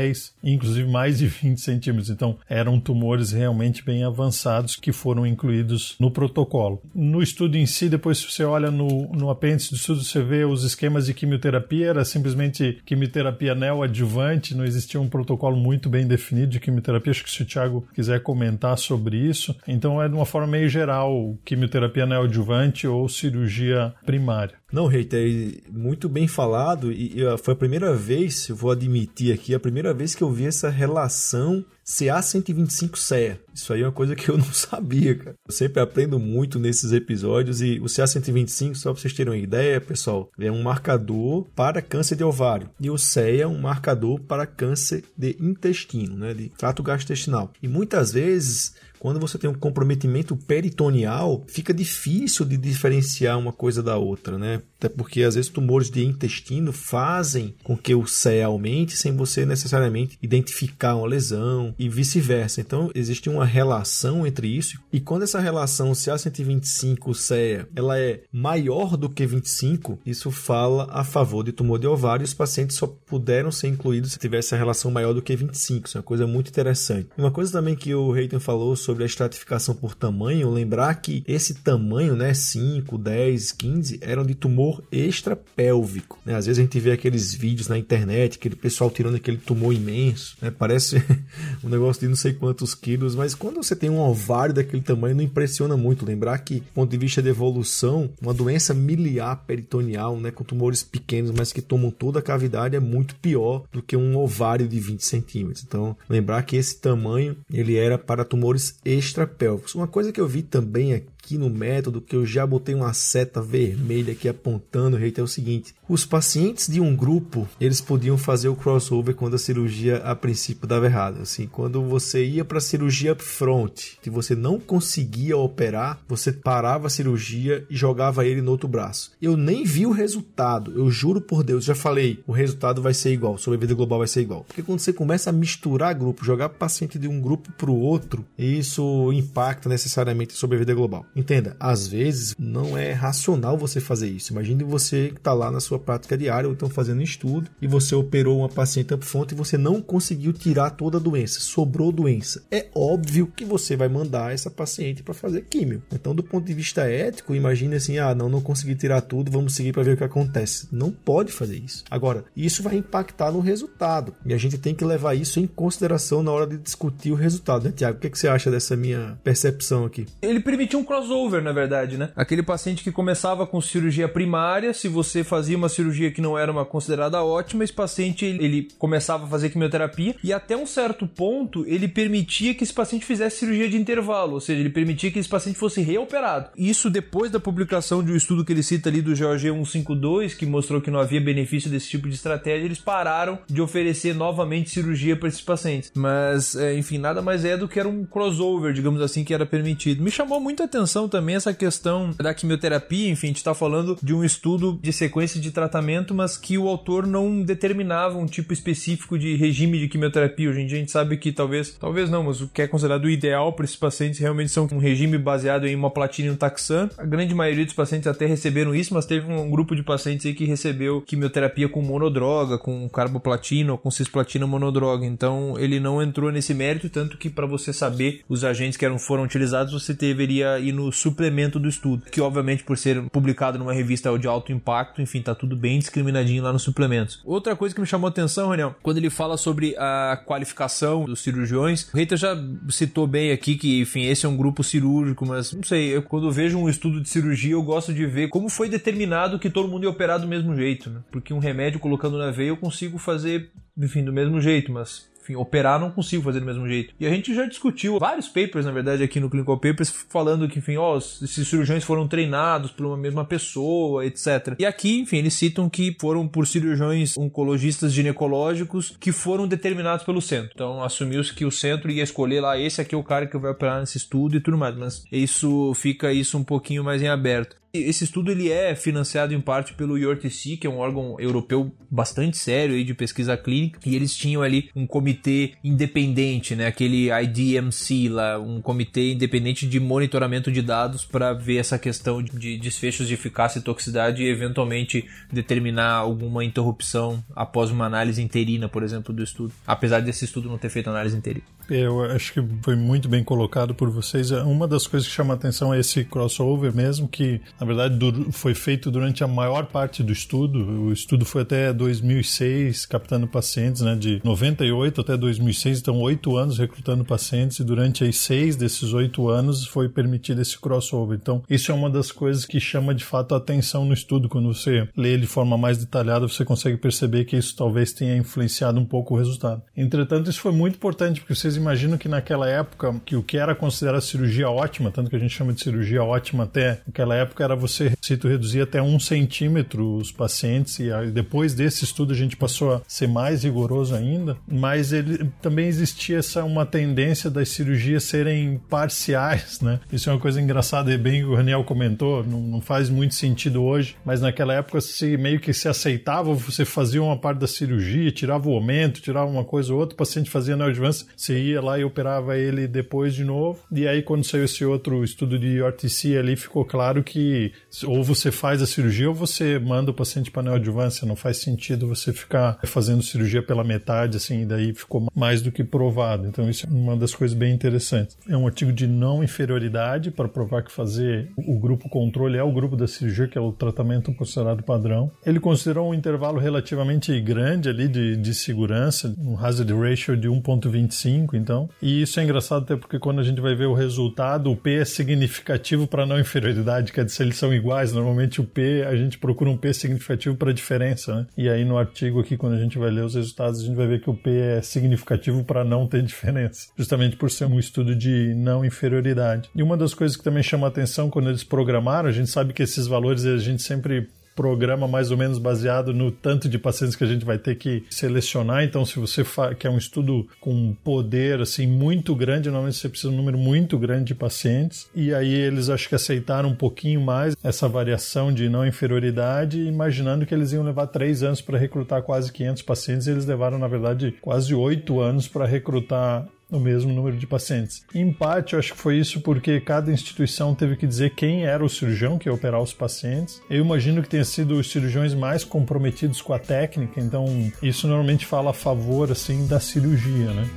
inclusive 0.42 0.90
mais 0.90 1.18
de 1.18 1.26
20 1.26 1.60
centímetros. 1.60 2.10
Então 2.10 2.36
eram 2.48 2.80
tumores 2.80 3.32
realmente 3.32 3.84
bem 3.84 4.04
avançados 4.04 4.76
que 4.76 4.92
foram 4.92 5.26
incluídos 5.26 5.96
no 5.98 6.10
protocolo. 6.10 6.82
No 6.94 7.22
estudo 7.22 7.56
em 7.56 7.66
si, 7.66 7.88
depois 7.88 8.18
se 8.18 8.30
você 8.30 8.44
olha 8.44 8.70
no, 8.70 9.12
no 9.12 9.30
apêndice 9.30 9.70
do 9.70 9.76
estudo, 9.76 10.02
você 10.02 10.22
vê 10.22 10.44
os 10.44 10.64
esquemas 10.64 11.06
de 11.06 11.14
quimioterapia, 11.14 11.88
era 11.88 12.04
simplesmente 12.04 12.80
quimioterapia 12.84 13.54
neoadjuvante, 13.54 14.54
não 14.54 14.64
existia 14.64 15.00
um 15.00 15.08
protocolo 15.08 15.56
muito 15.56 15.88
bem 15.88 16.06
definido 16.06 16.52
de 16.52 16.60
quimioterapia. 16.60 17.10
Acho 17.10 17.24
que 17.24 17.30
se 17.30 17.42
o 17.42 17.46
Thiago 17.46 17.86
quiser 17.94 18.22
comentar 18.22 18.76
sobre 18.78 19.16
isso. 19.16 19.54
Então 19.66 20.02
é 20.02 20.08
de 20.08 20.14
uma 20.14 20.26
forma 20.26 20.46
meio 20.46 20.68
geral, 20.68 21.36
quimioterapia 21.44 22.06
neoadjuvante 22.06 22.86
ou 22.86 23.08
cirurgia 23.08 23.94
primária. 24.04 24.54
Não, 24.72 24.86
Reiter, 24.86 25.60
muito 25.70 26.08
bem 26.08 26.26
falado 26.26 26.90
e 26.90 27.16
foi 27.42 27.52
a 27.52 27.56
primeira 27.56 27.94
vez, 27.94 28.48
eu 28.48 28.56
vou 28.56 28.70
admitir 28.70 29.32
aqui, 29.32 29.54
a 29.54 29.60
primeira 29.60 29.81
vez 29.90 30.14
que 30.14 30.22
eu 30.22 30.30
vi 30.30 30.44
essa 30.44 30.68
relação 30.68 31.64
CA125-CEA. 31.84 33.38
Isso 33.54 33.72
aí 33.72 33.82
é 33.82 33.86
uma 33.86 33.92
coisa 33.92 34.14
que 34.14 34.28
eu 34.28 34.36
não 34.38 34.52
sabia, 34.52 35.16
cara. 35.16 35.36
Eu 35.46 35.52
sempre 35.52 35.80
aprendo 35.80 36.18
muito 36.18 36.58
nesses 36.58 36.92
episódios 36.92 37.62
e 37.62 37.80
o 37.80 37.84
CA125, 37.84 38.74
só 38.74 38.92
para 38.92 39.00
vocês 39.00 39.14
terem 39.14 39.32
uma 39.32 39.38
ideia, 39.38 39.80
pessoal, 39.80 40.30
é 40.38 40.52
um 40.52 40.62
marcador 40.62 41.46
para 41.56 41.80
câncer 41.80 42.16
de 42.16 42.24
ovário 42.24 42.68
e 42.78 42.90
o 42.90 42.98
CEA 42.98 43.44
é 43.44 43.46
um 43.46 43.58
marcador 43.58 44.20
para 44.20 44.46
câncer 44.46 45.04
de 45.16 45.36
intestino, 45.40 46.16
né, 46.16 46.34
de 46.34 46.50
trato 46.50 46.82
gastrointestinal. 46.82 47.50
E 47.62 47.68
muitas 47.68 48.12
vezes 48.12 48.74
quando 49.02 49.18
você 49.18 49.36
tem 49.36 49.50
um 49.50 49.54
comprometimento 49.54 50.36
peritoneal, 50.36 51.42
fica 51.48 51.74
difícil 51.74 52.46
de 52.46 52.56
diferenciar 52.56 53.36
uma 53.36 53.52
coisa 53.52 53.82
da 53.82 53.96
outra, 53.96 54.38
né? 54.38 54.62
Até 54.78 54.88
porque 54.88 55.24
às 55.24 55.34
vezes 55.34 55.50
tumores 55.50 55.90
de 55.90 56.04
intestino 56.04 56.72
fazem 56.72 57.52
com 57.64 57.76
que 57.76 57.96
o 57.96 58.06
CE 58.06 58.40
aumente 58.42 58.96
sem 58.96 59.16
você 59.16 59.44
necessariamente 59.44 60.16
identificar 60.22 60.94
uma 60.94 61.08
lesão, 61.08 61.74
e 61.76 61.88
vice-versa. 61.88 62.60
Então, 62.60 62.92
existe 62.94 63.28
uma 63.28 63.44
relação 63.44 64.24
entre 64.24 64.46
isso, 64.46 64.78
e 64.92 65.00
quando 65.00 65.24
essa 65.24 65.40
relação, 65.40 65.92
se 65.96 66.08
a 66.08 66.16
125 66.16 67.12
CEA, 67.12 67.68
ela 67.74 67.98
é 67.98 68.20
maior 68.32 68.96
do 68.96 69.10
que 69.10 69.26
25, 69.26 69.98
isso 70.06 70.30
fala 70.30 70.86
a 70.92 71.02
favor 71.02 71.42
de 71.42 71.50
tumor 71.50 71.80
de 71.80 71.88
ovário, 71.88 72.22
os 72.24 72.34
pacientes 72.34 72.76
só 72.76 72.86
puderam 72.86 73.50
ser 73.50 73.66
incluídos 73.66 74.12
se 74.12 74.18
tivesse 74.20 74.54
a 74.54 74.58
relação 74.58 74.92
maior 74.92 75.12
do 75.12 75.22
que 75.22 75.34
25, 75.34 75.88
isso 75.88 75.98
é 75.98 76.00
uma 76.00 76.04
coisa 76.04 76.24
muito 76.24 76.50
interessante. 76.50 77.08
Uma 77.18 77.32
coisa 77.32 77.50
também 77.50 77.74
que 77.74 77.92
o 77.92 78.12
Reitan 78.12 78.38
falou 78.38 78.76
sobre 78.76 78.91
a 79.00 79.06
estratificação 79.06 79.74
por 79.74 79.94
tamanho, 79.94 80.50
lembrar 80.50 80.94
que 80.96 81.22
esse 81.26 81.54
tamanho, 81.54 82.14
né, 82.16 82.34
5, 82.34 82.98
10, 82.98 83.52
15, 83.52 83.98
eram 84.02 84.24
de 84.24 84.34
tumor 84.34 84.82
extrapélvico, 84.90 86.18
né? 86.24 86.34
Às 86.34 86.46
vezes 86.46 86.58
a 86.58 86.62
gente 86.62 86.78
vê 86.80 86.92
aqueles 86.92 87.32
vídeos 87.32 87.68
na 87.68 87.78
internet, 87.78 88.36
aquele 88.36 88.56
pessoal 88.56 88.90
tirando 88.90 89.16
aquele 89.16 89.36
tumor 89.36 89.72
imenso, 89.72 90.36
né? 90.40 90.50
Parece 90.50 91.02
um 91.62 91.68
negócio 91.68 92.00
de 92.00 92.08
não 92.08 92.16
sei 92.16 92.32
quantos 92.32 92.74
quilos, 92.74 93.14
mas 93.14 93.34
quando 93.34 93.56
você 93.56 93.76
tem 93.76 93.88
um 93.88 94.00
ovário 94.00 94.54
daquele 94.54 94.82
tamanho, 94.82 95.16
não 95.16 95.22
impressiona 95.22 95.76
muito. 95.76 96.04
Lembrar 96.04 96.38
que, 96.38 96.56
do 96.56 96.72
ponto 96.74 96.90
de 96.90 96.98
vista 96.98 97.22
de 97.22 97.28
evolução, 97.28 98.10
uma 98.20 98.34
doença 98.34 98.74
miliar 98.74 99.44
peritoneal, 99.46 100.18
né, 100.18 100.30
com 100.30 100.44
tumores 100.44 100.82
pequenos, 100.82 101.30
mas 101.30 101.52
que 101.52 101.62
tomam 101.62 101.90
toda 101.90 102.18
a 102.18 102.22
cavidade, 102.22 102.76
é 102.76 102.80
muito 102.80 103.14
pior 103.16 103.64
do 103.72 103.82
que 103.82 103.96
um 103.96 104.16
ovário 104.16 104.68
de 104.68 104.78
20 104.78 105.04
centímetros. 105.04 105.64
Então, 105.66 105.96
lembrar 106.08 106.42
que 106.42 106.56
esse 106.56 106.78
tamanho 106.78 107.36
ele 107.52 107.76
era 107.76 107.98
para 107.98 108.24
tumores 108.24 108.78
extrapélvicos. 108.84 109.74
Uma 109.74 109.86
coisa 109.86 110.12
que 110.12 110.20
eu 110.20 110.26
vi 110.26 110.42
também 110.42 111.04
aqui 111.32 111.38
no 111.38 111.48
método 111.48 112.00
que 112.00 112.14
eu 112.14 112.26
já 112.26 112.46
botei 112.46 112.74
uma 112.74 112.92
seta 112.92 113.40
vermelha 113.40 114.12
aqui 114.12 114.28
apontando, 114.28 114.96
Reita, 114.96 115.20
é 115.20 115.24
o 115.24 115.28
seguinte: 115.28 115.74
os 115.88 116.04
pacientes 116.04 116.68
de 116.68 116.80
um 116.80 116.94
grupo, 116.94 117.48
eles 117.60 117.80
podiam 117.80 118.18
fazer 118.18 118.48
o 118.48 118.56
crossover 118.56 119.14
quando 119.14 119.34
a 119.34 119.38
cirurgia 119.38 119.96
a 119.98 120.14
princípio 120.14 120.66
dava 120.66 120.86
errado. 120.86 121.22
Assim, 121.22 121.46
quando 121.46 121.82
você 121.82 122.24
ia 122.24 122.44
para 122.44 122.58
a 122.58 122.60
cirurgia 122.60 123.12
upfront, 123.12 123.98
que 124.02 124.10
você 124.10 124.34
não 124.34 124.58
conseguia 124.58 125.36
operar, 125.36 126.00
você 126.06 126.32
parava 126.32 126.86
a 126.86 126.90
cirurgia 126.90 127.64
e 127.70 127.76
jogava 127.76 128.26
ele 128.26 128.42
no 128.42 128.50
outro 128.50 128.68
braço. 128.68 129.12
Eu 129.20 129.36
nem 129.36 129.64
vi 129.64 129.86
o 129.86 129.90
resultado, 129.90 130.72
eu 130.76 130.90
juro 130.90 131.20
por 131.20 131.42
Deus, 131.42 131.64
já 131.64 131.74
falei, 131.74 132.20
o 132.26 132.32
resultado 132.32 132.82
vai 132.82 132.94
ser 132.94 133.12
igual, 133.12 133.38
sobrevida 133.38 133.74
global 133.74 133.98
vai 133.98 134.08
ser 134.08 134.20
igual. 134.20 134.44
Porque 134.44 134.62
quando 134.62 134.80
você 134.80 134.92
começa 134.92 135.30
a 135.30 135.32
misturar 135.32 135.94
grupo, 135.94 136.24
jogar 136.24 136.50
paciente 136.50 136.98
de 136.98 137.08
um 137.08 137.20
grupo 137.20 137.50
para 137.52 137.70
o 137.70 137.78
outro, 137.78 138.24
isso 138.38 139.10
impacta 139.12 139.68
necessariamente 139.68 140.34
a 140.34 140.38
sobrevida 140.38 140.74
global. 140.74 141.06
Entenda, 141.22 141.54
às 141.60 141.86
vezes 141.86 142.34
não 142.36 142.76
é 142.76 142.90
racional 142.90 143.56
você 143.56 143.80
fazer 143.80 144.08
isso. 144.08 144.32
Imagine 144.32 144.64
você 144.64 145.10
que 145.10 145.18
está 145.18 145.32
lá 145.32 145.52
na 145.52 145.60
sua 145.60 145.78
prática 145.78 146.18
diária 146.18 146.48
ou 146.48 146.52
estão 146.52 146.68
fazendo 146.68 147.00
estudo 147.00 147.48
e 147.60 147.68
você 147.68 147.94
operou 147.94 148.40
uma 148.40 148.48
paciente 148.48 148.92
upfront 148.92 149.30
e 149.30 149.36
você 149.36 149.56
não 149.56 149.80
conseguiu 149.80 150.32
tirar 150.32 150.70
toda 150.70 150.98
a 150.98 151.00
doença, 151.00 151.38
sobrou 151.38 151.92
doença. 151.92 152.42
É 152.50 152.66
óbvio 152.74 153.28
que 153.36 153.44
você 153.44 153.76
vai 153.76 153.88
mandar 153.88 154.34
essa 154.34 154.50
paciente 154.50 155.00
para 155.00 155.14
fazer 155.14 155.42
químio. 155.42 155.80
Então, 155.92 156.12
do 156.12 156.24
ponto 156.24 156.44
de 156.44 156.54
vista 156.54 156.90
ético, 156.90 157.36
imagine 157.36 157.76
assim: 157.76 157.98
ah, 157.98 158.16
não, 158.16 158.28
não 158.28 158.40
consegui 158.40 158.74
tirar 158.74 159.00
tudo, 159.02 159.30
vamos 159.30 159.54
seguir 159.54 159.72
para 159.72 159.84
ver 159.84 159.94
o 159.94 159.96
que 159.96 160.02
acontece. 160.02 160.66
Não 160.72 160.90
pode 160.90 161.30
fazer 161.30 161.56
isso. 161.56 161.84
Agora, 161.88 162.24
isso 162.36 162.64
vai 162.64 162.74
impactar 162.74 163.30
no 163.30 163.38
resultado 163.38 164.12
e 164.26 164.34
a 164.34 164.38
gente 164.38 164.58
tem 164.58 164.74
que 164.74 164.84
levar 164.84 165.14
isso 165.14 165.38
em 165.38 165.46
consideração 165.46 166.20
na 166.20 166.32
hora 166.32 166.48
de 166.48 166.58
discutir 166.58 167.12
o 167.12 167.14
resultado, 167.14 167.66
né, 167.66 167.70
Tiago? 167.70 167.98
O 167.98 168.00
que, 168.00 168.08
é 168.08 168.10
que 168.10 168.18
você 168.18 168.26
acha 168.26 168.50
dessa 168.50 168.76
minha 168.76 169.16
percepção 169.22 169.84
aqui? 169.84 170.04
Ele 170.20 170.40
permitiu 170.40 170.80
um 170.80 170.84
crossover, 171.02 171.42
na 171.42 171.52
verdade, 171.52 171.96
né? 171.96 172.10
Aquele 172.14 172.42
paciente 172.42 172.82
que 172.82 172.92
começava 172.92 173.46
com 173.46 173.60
cirurgia 173.60 174.08
primária, 174.08 174.72
se 174.72 174.88
você 174.88 175.24
fazia 175.24 175.56
uma 175.56 175.68
cirurgia 175.68 176.10
que 176.10 176.20
não 176.20 176.38
era 176.38 176.50
uma 176.50 176.64
considerada 176.64 177.22
ótima, 177.22 177.64
esse 177.64 177.72
paciente 177.72 178.24
ele 178.24 178.68
começava 178.78 179.24
a 179.26 179.28
fazer 179.28 179.50
quimioterapia 179.50 180.14
e 180.22 180.32
até 180.32 180.56
um 180.56 180.66
certo 180.66 181.06
ponto 181.06 181.64
ele 181.66 181.88
permitia 181.88 182.54
que 182.54 182.64
esse 182.64 182.72
paciente 182.72 183.04
fizesse 183.04 183.38
cirurgia 183.38 183.68
de 183.68 183.76
intervalo, 183.76 184.34
ou 184.34 184.40
seja, 184.40 184.60
ele 184.60 184.70
permitia 184.70 185.10
que 185.10 185.18
esse 185.18 185.28
paciente 185.28 185.58
fosse 185.58 185.80
reoperado. 185.80 186.50
Isso 186.56 186.88
depois 186.88 187.30
da 187.30 187.40
publicação 187.40 188.02
de 188.02 188.12
um 188.12 188.16
estudo 188.16 188.44
que 188.44 188.52
ele 188.52 188.62
cita 188.62 188.88
ali 188.88 189.02
do 189.02 189.14
George 189.14 189.50
152, 189.50 190.34
que 190.34 190.46
mostrou 190.46 190.80
que 190.80 190.90
não 190.90 191.00
havia 191.00 191.20
benefício 191.20 191.70
desse 191.70 191.88
tipo 191.88 192.08
de 192.08 192.14
estratégia, 192.14 192.64
eles 192.64 192.78
pararam 192.78 193.38
de 193.48 193.60
oferecer 193.60 194.14
novamente 194.14 194.70
cirurgia 194.70 195.16
para 195.16 195.28
esses 195.28 195.40
pacientes. 195.40 195.90
Mas, 195.94 196.54
é, 196.54 196.76
enfim, 196.76 196.98
nada 196.98 197.20
mais 197.20 197.44
é 197.44 197.56
do 197.56 197.68
que 197.68 197.80
era 197.80 197.88
um 197.88 198.04
crossover, 198.04 198.72
digamos 198.72 199.00
assim, 199.00 199.24
que 199.24 199.34
era 199.34 199.46
permitido. 199.46 200.02
Me 200.02 200.10
chamou 200.10 200.40
muita 200.40 200.64
atenção 200.64 200.91
atenção 200.92 201.08
também 201.08 201.34
essa 201.36 201.54
questão 201.54 202.10
da 202.18 202.34
quimioterapia. 202.34 203.08
Enfim, 203.08 203.28
a 203.28 203.30
gente 203.30 203.38
está 203.38 203.54
falando 203.54 203.96
de 204.02 204.12
um 204.12 204.22
estudo 204.22 204.78
de 204.82 204.92
sequência 204.92 205.40
de 205.40 205.50
tratamento, 205.50 206.14
mas 206.14 206.36
que 206.36 206.58
o 206.58 206.68
autor 206.68 207.06
não 207.06 207.42
determinava 207.42 208.18
um 208.18 208.26
tipo 208.26 208.52
específico 208.52 209.18
de 209.18 209.34
regime 209.34 209.78
de 209.78 209.88
quimioterapia. 209.88 210.50
Hoje 210.50 210.60
em 210.60 210.66
dia 210.66 210.76
a 210.76 210.80
gente 210.80 210.92
sabe 210.92 211.16
que 211.16 211.32
talvez, 211.32 211.70
talvez 211.70 212.10
não, 212.10 212.24
mas 212.24 212.42
o 212.42 212.48
que 212.48 212.60
é 212.60 212.66
considerado 212.66 213.08
ideal 213.08 213.54
para 213.54 213.64
esses 213.64 213.76
pacientes 213.76 214.20
realmente 214.20 214.50
são 214.50 214.68
um 214.70 214.78
regime 214.78 215.16
baseado 215.16 215.66
em 215.66 215.74
uma 215.74 215.90
platina 215.90 216.28
e 216.28 216.30
um 216.30 216.36
taxan. 216.36 216.90
A 216.98 217.06
grande 217.06 217.34
maioria 217.34 217.64
dos 217.64 217.74
pacientes 217.74 218.06
até 218.06 218.26
receberam 218.26 218.74
isso, 218.74 218.92
mas 218.92 219.06
teve 219.06 219.32
um 219.32 219.50
grupo 219.50 219.74
de 219.74 219.82
pacientes 219.82 220.26
aí 220.26 220.34
que 220.34 220.44
recebeu 220.44 221.00
quimioterapia 221.00 221.68
com 221.68 221.80
monodroga, 221.80 222.58
com 222.58 222.86
carboplatina 222.88 223.72
ou 223.72 223.78
com 223.78 223.90
cisplatina 223.90 224.46
monodroga. 224.46 225.06
Então 225.06 225.54
ele 225.58 225.80
não 225.80 226.02
entrou 226.02 226.30
nesse 226.30 226.52
mérito, 226.52 226.90
tanto 226.90 227.16
que 227.16 227.30
para 227.30 227.46
você 227.46 227.72
saber 227.72 228.20
os 228.28 228.44
agentes 228.44 228.76
que 228.76 228.84
eram, 228.84 228.98
foram 228.98 229.22
utilizados, 229.22 229.72
você 229.72 229.94
deveria 229.94 230.58
ir 230.58 230.72
no 230.72 230.81
suplemento 230.90 231.58
do 231.58 231.68
estudo, 231.68 232.04
que 232.10 232.20
obviamente 232.20 232.64
por 232.64 232.76
ser 232.78 233.02
publicado 233.10 233.58
numa 233.58 233.72
revista 233.72 234.16
de 234.18 234.26
alto 234.26 234.52
impacto, 234.52 235.02
enfim, 235.02 235.20
tá 235.20 235.34
tudo 235.34 235.54
bem 235.54 235.78
discriminadinho 235.78 236.42
lá 236.42 236.52
nos 236.52 236.62
suplementos. 236.62 237.20
Outra 237.24 237.54
coisa 237.54 237.74
que 237.74 237.80
me 237.80 237.86
chamou 237.86 238.08
a 238.08 238.10
atenção, 238.10 238.48
Raniel, 238.48 238.74
quando 238.82 238.96
ele 238.96 239.10
fala 239.10 239.36
sobre 239.36 239.76
a 239.78 240.20
qualificação 240.24 241.04
dos 241.04 241.20
cirurgiões, 241.20 241.88
o 241.92 241.96
Reiter 241.96 242.18
já 242.18 242.36
citou 242.70 243.06
bem 243.06 243.30
aqui 243.30 243.56
que, 243.56 243.80
enfim, 243.80 244.04
esse 244.04 244.26
é 244.26 244.28
um 244.28 244.36
grupo 244.36 244.64
cirúrgico, 244.64 245.26
mas 245.26 245.52
não 245.52 245.62
sei, 245.62 245.96
eu, 245.96 246.02
quando 246.02 246.26
eu 246.26 246.32
vejo 246.32 246.58
um 246.58 246.68
estudo 246.68 247.00
de 247.00 247.08
cirurgia, 247.08 247.52
eu 247.52 247.62
gosto 247.62 247.92
de 247.92 248.06
ver 248.06 248.28
como 248.28 248.48
foi 248.48 248.68
determinado 248.68 249.38
que 249.38 249.50
todo 249.50 249.68
mundo 249.68 249.84
ia 249.84 249.90
operar 249.90 250.18
do 250.18 250.26
mesmo 250.26 250.54
jeito, 250.56 250.90
né? 250.90 251.00
Porque 251.10 251.34
um 251.34 251.38
remédio 251.38 251.80
colocando 251.80 252.18
na 252.18 252.30
veia 252.30 252.48
eu 252.48 252.56
consigo 252.56 252.98
fazer, 252.98 253.50
enfim, 253.76 254.04
do 254.04 254.12
mesmo 254.12 254.40
jeito, 254.40 254.72
mas 254.72 255.10
enfim, 255.22 255.36
operar 255.36 255.78
não 255.78 255.90
consigo 255.90 256.22
fazer 256.22 256.40
do 256.40 256.46
mesmo 256.46 256.68
jeito. 256.68 256.94
E 256.98 257.06
a 257.06 257.10
gente 257.10 257.34
já 257.34 257.46
discutiu 257.46 257.98
vários 257.98 258.28
papers, 258.28 258.66
na 258.66 258.72
verdade, 258.72 259.02
aqui 259.02 259.20
no 259.20 259.30
Clinical 259.30 259.56
Papers, 259.56 259.90
falando 260.08 260.48
que, 260.48 260.58
enfim, 260.58 260.76
ó, 260.76 260.96
esses 260.96 261.48
cirurgiões 261.48 261.84
foram 261.84 262.08
treinados 262.08 262.70
por 262.70 262.86
uma 262.86 262.96
mesma 262.96 263.24
pessoa, 263.24 264.04
etc. 264.04 264.56
E 264.58 264.66
aqui, 264.66 265.00
enfim, 265.00 265.18
eles 265.18 265.34
citam 265.34 265.68
que 265.68 265.96
foram 266.00 266.26
por 266.26 266.46
cirurgiões 266.46 267.16
oncologistas 267.16 267.92
ginecológicos 267.92 268.96
que 268.98 269.12
foram 269.12 269.46
determinados 269.46 270.04
pelo 270.04 270.20
centro. 270.20 270.50
Então, 270.54 270.82
assumiu-se 270.82 271.32
que 271.32 271.44
o 271.44 271.50
centro 271.50 271.90
ia 271.90 272.02
escolher 272.02 272.40
lá, 272.40 272.58
esse 272.58 272.80
aqui 272.80 272.94
é 272.94 272.98
o 272.98 273.04
cara 273.04 273.26
que 273.26 273.38
vai 273.38 273.52
operar 273.52 273.80
nesse 273.80 273.98
estudo 273.98 274.36
e 274.36 274.40
tudo 274.40 274.58
mais, 274.58 274.76
mas 274.76 275.04
isso 275.10 275.72
fica 275.74 276.12
isso 276.12 276.36
um 276.36 276.44
pouquinho 276.44 276.82
mais 276.82 277.00
em 277.00 277.08
aberto. 277.08 277.61
Esse 277.74 278.04
estudo 278.04 278.30
ele 278.30 278.50
é 278.50 278.74
financiado 278.74 279.32
em 279.32 279.40
parte 279.40 279.72
pelo 279.72 279.96
IORTC, 279.96 280.58
que 280.58 280.66
é 280.66 280.70
um 280.70 280.76
órgão 280.76 281.18
europeu 281.18 281.74
bastante 281.90 282.36
sério 282.36 282.74
aí 282.74 282.84
de 282.84 282.92
pesquisa 282.92 283.34
clínica, 283.34 283.80
e 283.86 283.96
eles 283.96 284.14
tinham 284.14 284.42
ali 284.42 284.68
um 284.76 284.86
comitê 284.86 285.54
independente, 285.64 286.54
né, 286.54 286.66
aquele 286.66 287.10
IDMC 287.10 288.10
lá, 288.10 288.38
um 288.38 288.60
comitê 288.60 289.12
independente 289.12 289.66
de 289.66 289.80
monitoramento 289.80 290.52
de 290.52 290.60
dados 290.60 291.02
para 291.02 291.32
ver 291.32 291.56
essa 291.56 291.78
questão 291.78 292.22
de 292.22 292.58
desfechos 292.58 293.08
de 293.08 293.14
eficácia 293.14 293.58
e 293.58 293.62
toxicidade 293.62 294.22
e 294.22 294.28
eventualmente 294.28 295.08
determinar 295.32 295.94
alguma 295.94 296.44
interrupção 296.44 297.24
após 297.34 297.70
uma 297.70 297.86
análise 297.86 298.20
interina, 298.20 298.68
por 298.68 298.82
exemplo, 298.82 299.14
do 299.14 299.22
estudo, 299.22 299.50
apesar 299.66 300.00
desse 300.00 300.26
estudo 300.26 300.46
não 300.46 300.58
ter 300.58 300.68
feito 300.68 300.90
análise 300.90 301.16
interina. 301.16 301.46
Eu 301.74 302.02
acho 302.02 302.34
que 302.34 302.44
foi 302.62 302.76
muito 302.76 303.08
bem 303.08 303.24
colocado 303.24 303.74
por 303.74 303.88
vocês. 303.88 304.30
Uma 304.30 304.68
das 304.68 304.86
coisas 304.86 305.08
que 305.08 305.14
chama 305.14 305.34
atenção 305.34 305.72
é 305.72 305.80
esse 305.80 306.04
crossover 306.04 306.74
mesmo, 306.74 307.08
que 307.08 307.40
na 307.58 307.66
verdade 307.66 307.98
foi 308.30 308.54
feito 308.54 308.90
durante 308.90 309.24
a 309.24 309.28
maior 309.28 309.66
parte 309.66 310.02
do 310.02 310.12
estudo. 310.12 310.58
O 310.58 310.92
estudo 310.92 311.24
foi 311.24 311.42
até 311.42 311.72
2006, 311.72 312.84
captando 312.86 313.26
pacientes, 313.26 313.80
né, 313.80 313.96
de 313.96 314.20
98 314.22 315.00
até 315.00 315.16
2006, 315.16 315.80
então 315.80 316.00
oito 316.00 316.36
anos 316.36 316.58
recrutando 316.58 317.04
pacientes 317.04 317.58
e 317.58 317.64
durante 317.64 318.04
aí 318.04 318.12
seis 318.12 318.54
desses 318.54 318.92
oito 318.92 319.28
anos 319.28 319.66
foi 319.66 319.88
permitido 319.88 320.42
esse 320.42 320.58
crossover. 320.58 321.18
Então 321.20 321.42
isso 321.48 321.72
é 321.72 321.74
uma 321.74 321.88
das 321.88 322.12
coisas 322.12 322.44
que 322.44 322.60
chama 322.60 322.94
de 322.94 323.04
fato 323.04 323.34
a 323.34 323.38
atenção 323.38 323.84
no 323.84 323.94
estudo. 323.94 324.28
Quando 324.28 324.52
você 324.52 324.88
lê 324.96 325.14
ele 325.14 325.22
de 325.22 325.28
forma 325.28 325.56
mais 325.56 325.78
detalhada, 325.78 326.28
você 326.28 326.44
consegue 326.44 326.76
perceber 326.76 327.24
que 327.24 327.36
isso 327.36 327.56
talvez 327.56 327.92
tenha 327.92 328.16
influenciado 328.16 328.78
um 328.78 328.84
pouco 328.84 329.14
o 329.14 329.18
resultado. 329.18 329.62
Entretanto, 329.76 330.28
isso 330.28 330.40
foi 330.40 330.52
muito 330.52 330.74
importante 330.74 331.20
porque 331.20 331.34
vocês 331.34 331.56
imaginam 331.62 331.96
que 331.96 332.08
naquela 332.08 332.48
época 332.48 332.94
que 333.04 333.16
o 333.16 333.22
que 333.22 333.38
era 333.38 333.54
considerado 333.54 334.02
cirurgia 334.02 334.50
ótima, 334.50 334.90
tanto 334.90 335.08
que 335.08 335.16
a 335.16 335.18
gente 335.18 335.34
chama 335.34 335.52
de 335.52 335.62
cirurgia 335.62 336.02
ótima 336.02 336.44
até 336.44 336.80
aquela 336.88 337.14
época 337.14 337.42
era 337.42 337.56
você, 337.56 337.92
se 338.00 338.14
reduzir 338.14 338.60
até 338.60 338.82
um 338.82 338.98
centímetro 338.98 339.96
os 339.96 340.12
pacientes, 340.12 340.78
e 340.78 340.90
depois 341.10 341.54
desse 341.54 341.84
estudo 341.84 342.12
a 342.12 342.16
gente 342.16 342.36
passou 342.36 342.74
a 342.74 342.82
ser 342.86 343.08
mais 343.08 343.44
rigoroso 343.44 343.94
ainda, 343.94 344.36
mas 344.46 344.92
ele 344.92 345.30
também 345.40 345.66
existia 345.66 346.18
essa 346.18 346.44
uma 346.44 346.66
tendência 346.66 347.30
das 347.30 347.48
cirurgias 347.50 348.04
serem 348.04 348.60
parciais, 348.68 349.60
né? 349.60 349.80
Isso 349.92 350.10
é 350.10 350.12
uma 350.12 350.18
coisa 350.18 350.40
engraçada 350.40 350.92
e 350.92 350.98
bem 350.98 351.24
o 351.24 351.34
Raniel 351.34 351.64
comentou, 351.64 352.24
não, 352.24 352.40
não 352.40 352.60
faz 352.60 352.90
muito 352.90 353.14
sentido 353.14 353.62
hoje, 353.62 353.96
mas 354.04 354.20
naquela 354.20 354.54
época 354.54 354.80
se 354.80 355.16
meio 355.16 355.40
que 355.40 355.52
se 355.52 355.68
aceitava, 355.68 356.34
você 356.34 356.64
fazia 356.64 357.02
uma 357.02 357.16
parte 357.16 357.38
da 357.38 357.46
cirurgia, 357.46 358.10
tirava 358.10 358.48
o 358.48 358.54
aumento, 358.54 359.00
tirava 359.00 359.30
uma 359.30 359.44
coisa 359.44 359.72
ou 359.72 359.80
outra, 359.80 359.94
o 359.94 359.98
paciente 359.98 360.30
fazia 360.30 360.56
neoadjuvância, 360.56 361.06
você 361.16 361.38
lá 361.60 361.78
e 361.78 361.84
operava 361.84 362.36
ele 362.36 362.66
depois 362.66 363.14
de 363.14 363.24
novo, 363.24 363.60
e 363.70 363.86
aí 363.86 364.02
quando 364.02 364.24
saiu 364.24 364.44
esse 364.44 364.64
outro 364.64 365.02
estudo 365.04 365.38
de 365.38 365.60
ORTC 365.60 366.16
ali, 366.16 366.36
ficou 366.36 366.64
claro 366.64 367.02
que 367.02 367.52
ou 367.84 368.02
você 368.02 368.30
faz 368.30 368.62
a 368.62 368.66
cirurgia 368.66 369.08
ou 369.08 369.14
você 369.14 369.58
manda 369.58 369.90
o 369.90 369.94
paciente 369.94 370.30
para 370.30 370.42
neoadjuvância, 370.42 371.06
não 371.06 371.16
faz 371.16 371.38
sentido 371.38 371.86
você 371.86 372.12
ficar 372.12 372.58
fazendo 372.64 373.02
cirurgia 373.02 373.42
pela 373.42 373.64
metade, 373.64 374.16
assim, 374.16 374.42
e 374.42 374.46
daí 374.46 374.74
ficou 374.74 375.06
mais 375.14 375.42
do 375.42 375.50
que 375.50 375.64
provado. 375.64 376.26
Então 376.26 376.48
isso 376.48 376.66
é 376.66 376.70
uma 376.70 376.96
das 376.96 377.14
coisas 377.14 377.36
bem 377.36 377.52
interessantes. 377.52 378.16
É 378.28 378.36
um 378.36 378.46
artigo 378.46 378.72
de 378.72 378.86
não 378.86 379.22
inferioridade 379.22 380.10
para 380.10 380.28
provar 380.28 380.62
que 380.62 380.72
fazer 380.72 381.30
o 381.36 381.58
grupo 381.58 381.88
controle 381.88 382.38
é 382.38 382.42
o 382.42 382.52
grupo 382.52 382.76
da 382.76 382.86
cirurgia, 382.86 383.28
que 383.28 383.38
é 383.38 383.40
o 383.40 383.52
tratamento 383.52 384.12
considerado 384.14 384.62
padrão. 384.62 385.10
Ele 385.24 385.40
considerou 385.40 385.90
um 385.90 385.94
intervalo 385.94 386.38
relativamente 386.38 387.18
grande 387.20 387.68
ali 387.68 387.88
de, 387.88 388.16
de 388.16 388.34
segurança, 388.34 389.14
um 389.18 389.36
hazard 389.38 389.72
ratio 389.72 390.16
de 390.16 390.28
1.25, 390.28 391.31
então. 391.36 391.68
E 391.80 392.02
isso 392.02 392.18
é 392.20 392.24
engraçado 392.24 392.62
até 392.62 392.76
porque 392.76 392.98
quando 392.98 393.20
a 393.20 393.22
gente 393.22 393.40
vai 393.40 393.54
ver 393.54 393.66
o 393.66 393.74
resultado, 393.74 394.50
o 394.50 394.56
P 394.56 394.74
é 394.74 394.84
significativo 394.84 395.86
para 395.86 396.06
não 396.06 396.18
inferioridade, 396.18 396.92
quer 396.92 397.04
dizer, 397.04 397.24
eles 397.24 397.36
são 397.36 397.52
iguais. 397.52 397.92
Normalmente 397.92 398.40
o 398.40 398.44
P, 398.44 398.84
a 398.86 398.94
gente 398.96 399.18
procura 399.18 399.50
um 399.50 399.56
P 399.56 399.72
significativo 399.72 400.36
para 400.36 400.52
diferença, 400.52 401.14
né? 401.14 401.26
E 401.36 401.48
aí 401.48 401.64
no 401.64 401.78
artigo 401.78 402.20
aqui, 402.20 402.36
quando 402.36 402.54
a 402.54 402.60
gente 402.60 402.78
vai 402.78 402.90
ler 402.90 403.04
os 403.04 403.14
resultados, 403.14 403.60
a 403.60 403.64
gente 403.64 403.76
vai 403.76 403.86
ver 403.86 404.00
que 404.00 404.10
o 404.10 404.14
P 404.14 404.30
é 404.30 404.62
significativo 404.62 405.44
para 405.44 405.64
não 405.64 405.86
ter 405.86 406.02
diferença, 406.02 406.68
justamente 406.76 407.16
por 407.16 407.30
ser 407.30 407.46
um 407.46 407.58
estudo 407.58 407.94
de 407.94 408.34
não 408.34 408.64
inferioridade. 408.64 409.50
E 409.54 409.62
uma 409.62 409.76
das 409.76 409.94
coisas 409.94 410.16
que 410.16 410.24
também 410.24 410.42
chama 410.42 410.66
a 410.66 410.70
atenção 410.70 411.10
quando 411.10 411.28
eles 411.28 411.44
programaram, 411.44 412.08
a 412.08 412.12
gente 412.12 412.30
sabe 412.30 412.52
que 412.52 412.62
esses 412.62 412.86
valores 412.86 413.24
a 413.24 413.38
gente 413.38 413.62
sempre 413.62 414.08
programa 414.34 414.88
mais 414.88 415.10
ou 415.10 415.16
menos 415.16 415.38
baseado 415.38 415.92
no 415.92 416.10
tanto 416.10 416.48
de 416.48 416.58
pacientes 416.58 416.96
que 416.96 417.04
a 417.04 417.06
gente 417.06 417.24
vai 417.24 417.38
ter 417.38 417.56
que 417.56 417.84
selecionar. 417.90 418.64
Então, 418.64 418.84
se 418.84 418.98
você 418.98 419.24
quer 419.58 419.70
um 419.70 419.78
estudo 419.78 420.26
com 420.40 420.74
poder 420.84 421.40
assim 421.40 421.66
muito 421.66 422.14
grande, 422.14 422.50
normalmente 422.50 422.78
você 422.78 422.88
precisa 422.88 423.10
de 423.10 423.14
um 423.14 423.18
número 423.18 423.38
muito 423.38 423.78
grande 423.78 424.06
de 424.06 424.14
pacientes. 424.14 424.88
E 424.94 425.14
aí 425.14 425.32
eles 425.32 425.68
acho 425.68 425.88
que 425.88 425.94
aceitaram 425.94 426.50
um 426.50 426.54
pouquinho 426.54 427.00
mais 427.00 427.36
essa 427.42 427.68
variação 427.68 428.32
de 428.32 428.48
não 428.48 428.66
inferioridade, 428.66 429.60
imaginando 429.60 430.26
que 430.26 430.34
eles 430.34 430.52
iam 430.52 430.64
levar 430.64 430.86
três 430.86 431.22
anos 431.22 431.40
para 431.40 431.58
recrutar 431.58 432.02
quase 432.02 432.32
500 432.32 432.62
pacientes. 432.62 433.06
E 433.06 433.10
eles 433.10 433.26
levaram, 433.26 433.58
na 433.58 433.68
verdade, 433.68 434.14
quase 434.20 434.54
oito 434.54 435.00
anos 435.00 435.28
para 435.28 435.46
recrutar 435.46 436.26
o 436.52 436.60
mesmo 436.60 436.92
número 436.92 437.16
de 437.16 437.26
pacientes. 437.26 437.84
Em 437.94 438.12
parte, 438.12 438.52
eu 438.52 438.58
acho 438.58 438.72
que 438.72 438.78
foi 438.78 438.98
isso 438.98 439.20
porque 439.22 439.58
cada 439.60 439.90
instituição 439.90 440.54
teve 440.54 440.76
que 440.76 440.86
dizer 440.86 441.14
quem 441.14 441.46
era 441.46 441.64
o 441.64 441.68
cirurgião 441.68 442.18
que 442.18 442.28
ia 442.28 442.32
operar 442.32 442.60
os 442.60 442.72
pacientes. 442.72 443.40
Eu 443.48 443.64
imagino 443.64 444.02
que 444.02 444.08
tenha 444.08 444.24
sido 444.24 444.56
os 444.56 444.70
cirurgiões 444.70 445.14
mais 445.14 445.42
comprometidos 445.42 446.20
com 446.20 446.34
a 446.34 446.38
técnica, 446.38 447.00
então 447.00 447.26
isso 447.62 447.88
normalmente 447.88 448.26
fala 448.26 448.50
a 448.50 448.54
favor 448.54 449.10
assim 449.10 449.46
da 449.46 449.58
cirurgia, 449.58 450.32
né? 450.32 450.48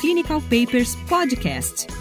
Clinical 0.00 0.40
Papers 0.42 0.94
Podcast. 1.08 1.95